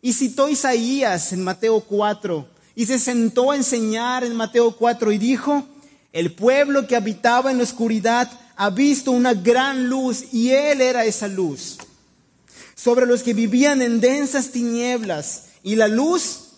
Y 0.01 0.12
citó 0.12 0.49
Isaías 0.49 1.32
en 1.32 1.45
Mateo 1.45 1.80
4. 1.80 2.45
Y 2.75 2.86
se 2.88 2.99
sentó 2.99 3.51
a 3.51 3.56
enseñar 3.56 4.25
en 4.25 4.36
Mateo 4.36 4.75
4 4.75 5.13
y 5.13 5.17
dijo, 5.17 5.65
el 6.17 6.32
pueblo 6.32 6.88
que 6.88 6.95
habitaba 6.95 7.51
en 7.51 7.58
la 7.58 7.63
oscuridad 7.63 8.27
ha 8.56 8.71
visto 8.71 9.12
una 9.12 9.36
gran 9.36 9.88
luz 9.88 10.34
y 10.34 10.49
Él 10.49 10.82
era 10.82 11.06
esa 11.06 11.27
luz. 11.27 11.77
Sobre 12.73 13.06
los 13.06 13.21
que 13.21 13.36
vivían 13.36 13.84
en 13.84 13.99
densas 13.99 14.49
tinieblas 14.49 15.49
y 15.62 15.75
la 15.75 15.88
luz 15.88 16.53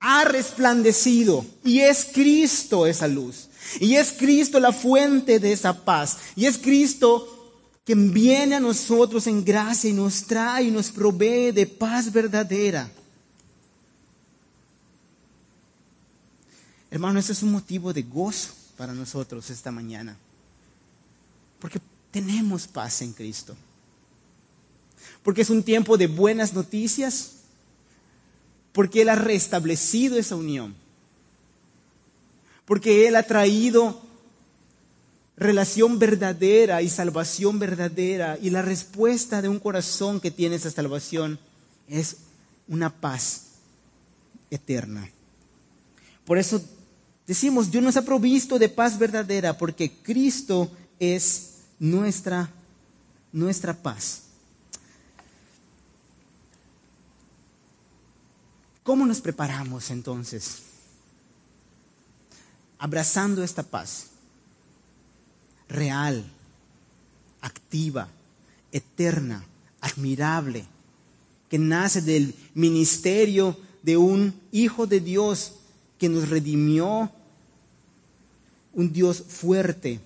ha 0.00 0.24
resplandecido 0.24 1.44
y 1.62 1.80
es 1.80 2.06
Cristo 2.10 2.86
esa 2.86 3.06
luz. 3.06 3.50
Y 3.80 3.96
es 3.96 4.12
Cristo 4.12 4.60
la 4.60 4.72
fuente 4.72 5.40
de 5.40 5.52
esa 5.52 5.84
paz. 5.84 6.16
Y 6.34 6.46
es 6.46 6.56
Cristo 6.56 7.52
quien 7.84 8.14
viene 8.14 8.54
a 8.54 8.60
nosotros 8.60 9.26
en 9.26 9.44
gracia 9.44 9.90
y 9.90 9.92
nos 9.92 10.22
trae 10.22 10.64
y 10.64 10.70
nos 10.70 10.90
provee 10.90 11.52
de 11.52 11.66
paz 11.66 12.10
verdadera. 12.10 12.90
Hermano, 16.90 17.20
ese 17.20 17.32
es 17.32 17.42
un 17.42 17.52
motivo 17.52 17.92
de 17.92 18.00
gozo 18.00 18.54
para 18.76 18.92
nosotros 18.92 19.50
esta 19.50 19.70
mañana. 19.70 20.16
Porque 21.58 21.80
tenemos 22.10 22.66
paz 22.66 23.02
en 23.02 23.12
Cristo. 23.12 23.56
Porque 25.22 25.42
es 25.42 25.50
un 25.50 25.62
tiempo 25.62 25.96
de 25.96 26.06
buenas 26.06 26.54
noticias. 26.54 27.32
Porque 28.72 29.02
Él 29.02 29.08
ha 29.08 29.14
restablecido 29.14 30.18
esa 30.18 30.36
unión. 30.36 30.74
Porque 32.64 33.08
Él 33.08 33.16
ha 33.16 33.22
traído 33.22 34.02
relación 35.36 35.98
verdadera 35.98 36.82
y 36.82 36.88
salvación 36.88 37.58
verdadera. 37.58 38.38
Y 38.40 38.50
la 38.50 38.62
respuesta 38.62 39.40
de 39.42 39.48
un 39.48 39.58
corazón 39.58 40.20
que 40.20 40.30
tiene 40.30 40.56
esa 40.56 40.70
salvación 40.70 41.38
es 41.88 42.18
una 42.68 42.90
paz 42.90 43.46
eterna. 44.50 45.10
Por 46.24 46.38
eso 46.38 46.60
decimos, 47.26 47.70
Dios 47.70 47.82
nos 47.82 47.96
ha 47.96 48.02
provisto 48.02 48.58
de 48.58 48.68
paz 48.68 48.98
verdadera 48.98 49.56
porque 49.56 49.90
Cristo 49.90 50.70
es 50.98 51.54
nuestra, 51.78 52.50
nuestra 53.32 53.74
paz. 53.74 54.22
¿Cómo 58.82 59.04
nos 59.04 59.20
preparamos 59.20 59.90
entonces? 59.90 60.62
Abrazando 62.78 63.42
esta 63.42 63.64
paz 63.64 64.10
real, 65.68 66.24
activa, 67.40 68.08
eterna, 68.70 69.44
admirable, 69.80 70.64
que 71.48 71.58
nace 71.58 72.00
del 72.00 72.34
ministerio 72.54 73.58
de 73.82 73.96
un 73.96 74.40
Hijo 74.52 74.86
de 74.86 75.00
Dios 75.00 75.54
que 75.98 76.08
nos 76.08 76.28
redimió, 76.28 77.10
un 78.76 78.92
Dios 78.92 79.24
fuerte, 79.26 80.00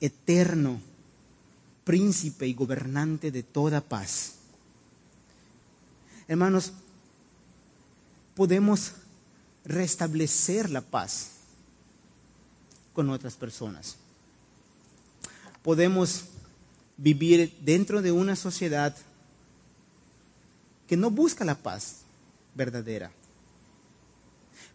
eterno, 0.00 0.80
príncipe 1.82 2.46
y 2.46 2.54
gobernante 2.54 3.32
de 3.32 3.42
toda 3.42 3.80
paz. 3.80 4.34
Hermanos, 6.28 6.72
podemos 8.36 8.92
restablecer 9.64 10.70
la 10.70 10.80
paz 10.80 11.30
con 12.92 13.10
otras 13.10 13.34
personas. 13.34 13.96
Podemos 15.64 16.26
vivir 16.96 17.52
dentro 17.62 18.00
de 18.00 18.12
una 18.12 18.36
sociedad 18.36 18.96
que 20.86 20.96
no 20.96 21.10
busca 21.10 21.44
la 21.44 21.56
paz 21.56 22.02
verdadera. 22.54 23.10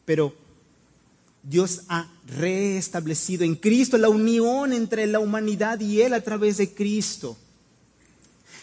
Pero 0.03 0.35
Dios 1.43 1.81
ha 1.87 2.07
reestablecido 2.27 3.43
en 3.43 3.55
Cristo 3.55 3.97
la 3.97 4.09
unión 4.09 4.73
entre 4.73 5.07
la 5.07 5.19
humanidad 5.19 5.79
y 5.79 6.01
Él 6.01 6.13
a 6.13 6.21
través 6.21 6.57
de 6.57 6.73
Cristo. 6.73 7.37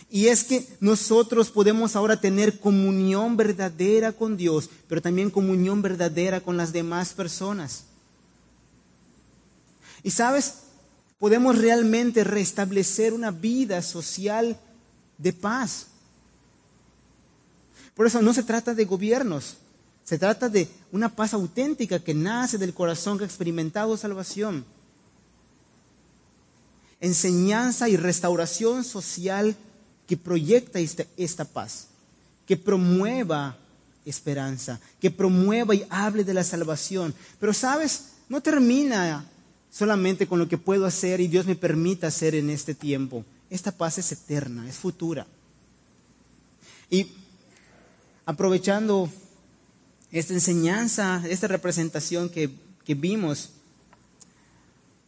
Y 0.09 0.29
es 0.29 0.45
que 0.45 0.67
nosotros 0.81 1.51
podemos 1.51 1.97
ahora 1.97 2.21
tener 2.21 2.61
comunión 2.61 3.37
verdadera 3.37 4.13
con 4.13 4.37
Dios, 4.37 4.71
pero 4.89 5.03
también 5.03 5.31
comunión 5.31 5.83
verdadera 5.83 6.41
con 6.41 6.57
las 6.57 6.73
demás 6.73 7.13
personas. 7.13 7.85
Y 10.03 10.11
sabes, 10.13 10.55
podemos 11.19 11.59
realmente 11.59 12.23
restablecer 12.23 13.13
una 13.13 13.33
vida 13.33 13.83
social 13.83 14.57
de 15.19 15.33
paz. 15.33 15.89
Por 17.95 18.07
eso 18.07 18.23
no 18.23 18.33
se 18.33 18.45
trata 18.45 18.75
de 18.75 18.85
gobiernos, 18.85 19.57
se 20.07 20.19
trata 20.19 20.49
de 20.49 20.69
una 20.93 21.09
paz 21.09 21.35
auténtica 21.35 21.99
que 21.99 22.15
nace 22.15 22.59
del 22.59 22.73
corazón 22.73 23.19
que 23.19 23.25
ha 23.25 23.27
experimentado 23.27 23.97
salvación. 23.97 24.65
Enseñanza 27.01 27.89
y 27.89 27.97
restauración 27.97 28.85
social 28.85 29.57
que 30.07 30.17
proyecta 30.17 30.79
esta, 30.79 31.05
esta 31.17 31.45
paz, 31.45 31.89
que 32.47 32.57
promueva 32.57 33.59
esperanza, 34.05 34.79
que 35.01 35.11
promueva 35.11 35.75
y 35.75 35.85
hable 35.91 36.23
de 36.23 36.35
la 36.35 36.45
salvación. 36.45 37.13
Pero 37.41 37.53
sabes, 37.53 38.11
no 38.29 38.41
termina 38.41 39.29
solamente 39.73 40.29
con 40.29 40.39
lo 40.39 40.47
que 40.47 40.57
puedo 40.57 40.87
hacer 40.87 41.21
y 41.21 41.27
Dios 41.27 41.47
me 41.47 41.57
permita 41.57 42.07
hacer 42.07 42.37
en 42.37 42.51
este 42.51 42.77
tiempo. 42.77 43.25
Esta 43.51 43.73
paz 43.73 43.99
es 43.99 44.13
eterna, 44.13 44.69
es 44.69 44.77
futura. 44.77 45.27
Y 46.89 47.09
aprovechando 48.25 49.11
esta 50.19 50.35
enseñanza, 50.35 51.23
esta 51.29 51.49
representación 51.49 52.29
que, 52.29 52.51
que 52.85 52.95
vimos, 52.95 53.51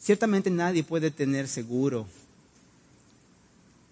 ciertamente 0.01 0.51
nadie 0.51 0.83
puede 0.83 1.11
tener 1.11 1.49
seguro 1.49 2.07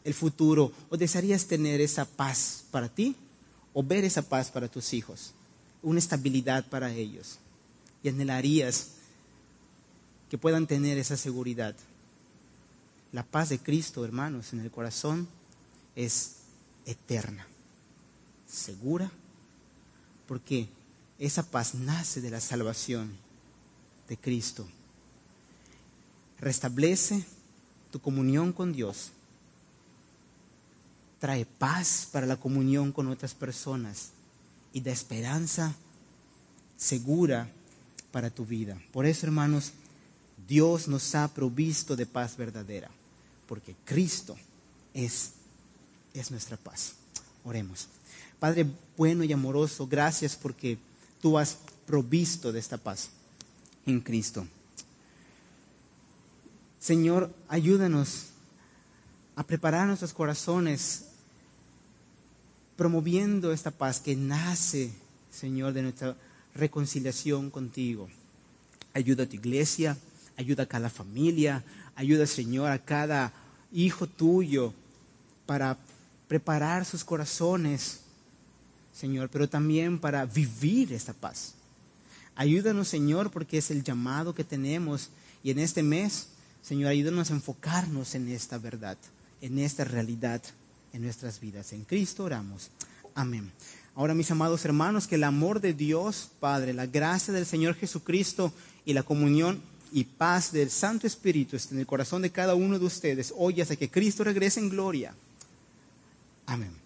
el 0.04 0.14
futuro. 0.14 0.72
O 0.88 0.96
desearías 0.96 1.46
tener 1.46 1.80
esa 1.80 2.04
paz 2.04 2.64
para 2.70 2.88
ti 2.88 3.16
o 3.72 3.82
ver 3.82 4.04
esa 4.04 4.22
paz 4.22 4.50
para 4.50 4.68
tus 4.68 4.94
hijos, 4.94 5.32
una 5.82 5.98
estabilidad 5.98 6.64
para 6.68 6.92
ellos. 6.92 7.38
Y 8.02 8.08
anhelarías 8.08 8.92
que 10.30 10.38
puedan 10.38 10.66
tener 10.66 10.96
esa 10.96 11.16
seguridad. 11.16 11.74
La 13.12 13.22
paz 13.22 13.50
de 13.50 13.58
Cristo, 13.58 14.04
hermanos, 14.04 14.52
en 14.52 14.60
el 14.60 14.70
corazón 14.70 15.28
es 15.94 16.36
eterna, 16.86 17.46
segura, 18.46 19.10
porque 20.26 20.68
esa 21.18 21.42
paz 21.42 21.74
nace 21.74 22.20
de 22.20 22.30
la 22.30 22.40
salvación 22.40 23.16
de 24.08 24.16
Cristo. 24.16 24.66
Restablece 26.38 27.24
tu 27.90 28.00
comunión 28.00 28.52
con 28.52 28.72
Dios. 28.72 29.10
Trae 31.18 31.46
paz 31.46 32.08
para 32.12 32.26
la 32.26 32.36
comunión 32.36 32.92
con 32.92 33.08
otras 33.08 33.34
personas 33.34 34.10
y 34.72 34.80
da 34.80 34.92
esperanza 34.92 35.74
segura 36.76 37.50
para 38.12 38.28
tu 38.28 38.44
vida. 38.44 38.78
Por 38.92 39.06
eso, 39.06 39.26
hermanos, 39.26 39.72
Dios 40.46 40.88
nos 40.88 41.14
ha 41.14 41.26
provisto 41.28 41.96
de 41.96 42.06
paz 42.06 42.36
verdadera, 42.36 42.90
porque 43.48 43.74
Cristo 43.84 44.36
es, 44.92 45.32
es 46.12 46.30
nuestra 46.30 46.58
paz. 46.58 46.92
Oremos. 47.44 47.88
Padre 48.38 48.66
bueno 48.96 49.24
y 49.24 49.32
amoroso, 49.32 49.86
gracias 49.86 50.36
porque 50.36 50.78
tú 51.26 51.38
has 51.38 51.58
provisto 51.86 52.52
de 52.52 52.60
esta 52.60 52.78
paz 52.78 53.10
en 53.84 54.00
Cristo. 54.00 54.46
Señor, 56.78 57.34
ayúdanos 57.48 58.26
a 59.34 59.42
preparar 59.42 59.88
nuestros 59.88 60.12
corazones 60.12 61.06
promoviendo 62.76 63.52
esta 63.52 63.72
paz 63.72 63.98
que 63.98 64.14
nace, 64.14 64.92
Señor, 65.32 65.72
de 65.72 65.82
nuestra 65.82 66.16
reconciliación 66.54 67.50
contigo. 67.50 68.08
Ayuda 68.94 69.24
a 69.24 69.28
tu 69.28 69.34
iglesia, 69.34 69.98
ayuda 70.36 70.62
a 70.62 70.68
cada 70.68 70.90
familia, 70.90 71.64
ayuda, 71.96 72.28
Señor, 72.28 72.70
a 72.70 72.78
cada 72.78 73.32
hijo 73.72 74.06
tuyo 74.06 74.72
para 75.44 75.76
preparar 76.28 76.84
sus 76.84 77.02
corazones 77.02 78.02
Señor, 78.96 79.28
pero 79.28 79.48
también 79.48 79.98
para 79.98 80.24
vivir 80.24 80.92
esta 80.92 81.12
paz. 81.12 81.54
Ayúdanos, 82.34 82.88
Señor, 82.88 83.30
porque 83.30 83.58
es 83.58 83.70
el 83.70 83.84
llamado 83.84 84.34
que 84.34 84.44
tenemos. 84.44 85.10
Y 85.42 85.50
en 85.50 85.58
este 85.58 85.82
mes, 85.82 86.28
Señor, 86.62 86.88
ayúdanos 86.88 87.30
a 87.30 87.34
enfocarnos 87.34 88.14
en 88.14 88.28
esta 88.28 88.56
verdad, 88.58 88.96
en 89.42 89.58
esta 89.58 89.84
realidad 89.84 90.42
en 90.94 91.02
nuestras 91.02 91.40
vidas. 91.40 91.72
En 91.72 91.84
Cristo 91.84 92.24
oramos. 92.24 92.70
Amén. 93.14 93.52
Ahora, 93.94 94.14
mis 94.14 94.30
amados 94.30 94.64
hermanos, 94.64 95.06
que 95.06 95.16
el 95.16 95.24
amor 95.24 95.60
de 95.60 95.74
Dios, 95.74 96.30
Padre, 96.40 96.72
la 96.72 96.86
gracia 96.86 97.34
del 97.34 97.46
Señor 97.46 97.74
Jesucristo 97.74 98.52
y 98.86 98.94
la 98.94 99.02
comunión 99.02 99.60
y 99.92 100.04
paz 100.04 100.52
del 100.52 100.70
Santo 100.70 101.06
Espíritu 101.06 101.56
estén 101.56 101.76
en 101.76 101.80
el 101.80 101.86
corazón 101.86 102.22
de 102.22 102.30
cada 102.30 102.54
uno 102.54 102.78
de 102.78 102.84
ustedes 102.86 103.32
hoy 103.36 103.60
hasta 103.60 103.76
que 103.76 103.90
Cristo 103.90 104.24
regrese 104.24 104.60
en 104.60 104.70
gloria. 104.70 105.14
Amén. 106.46 106.85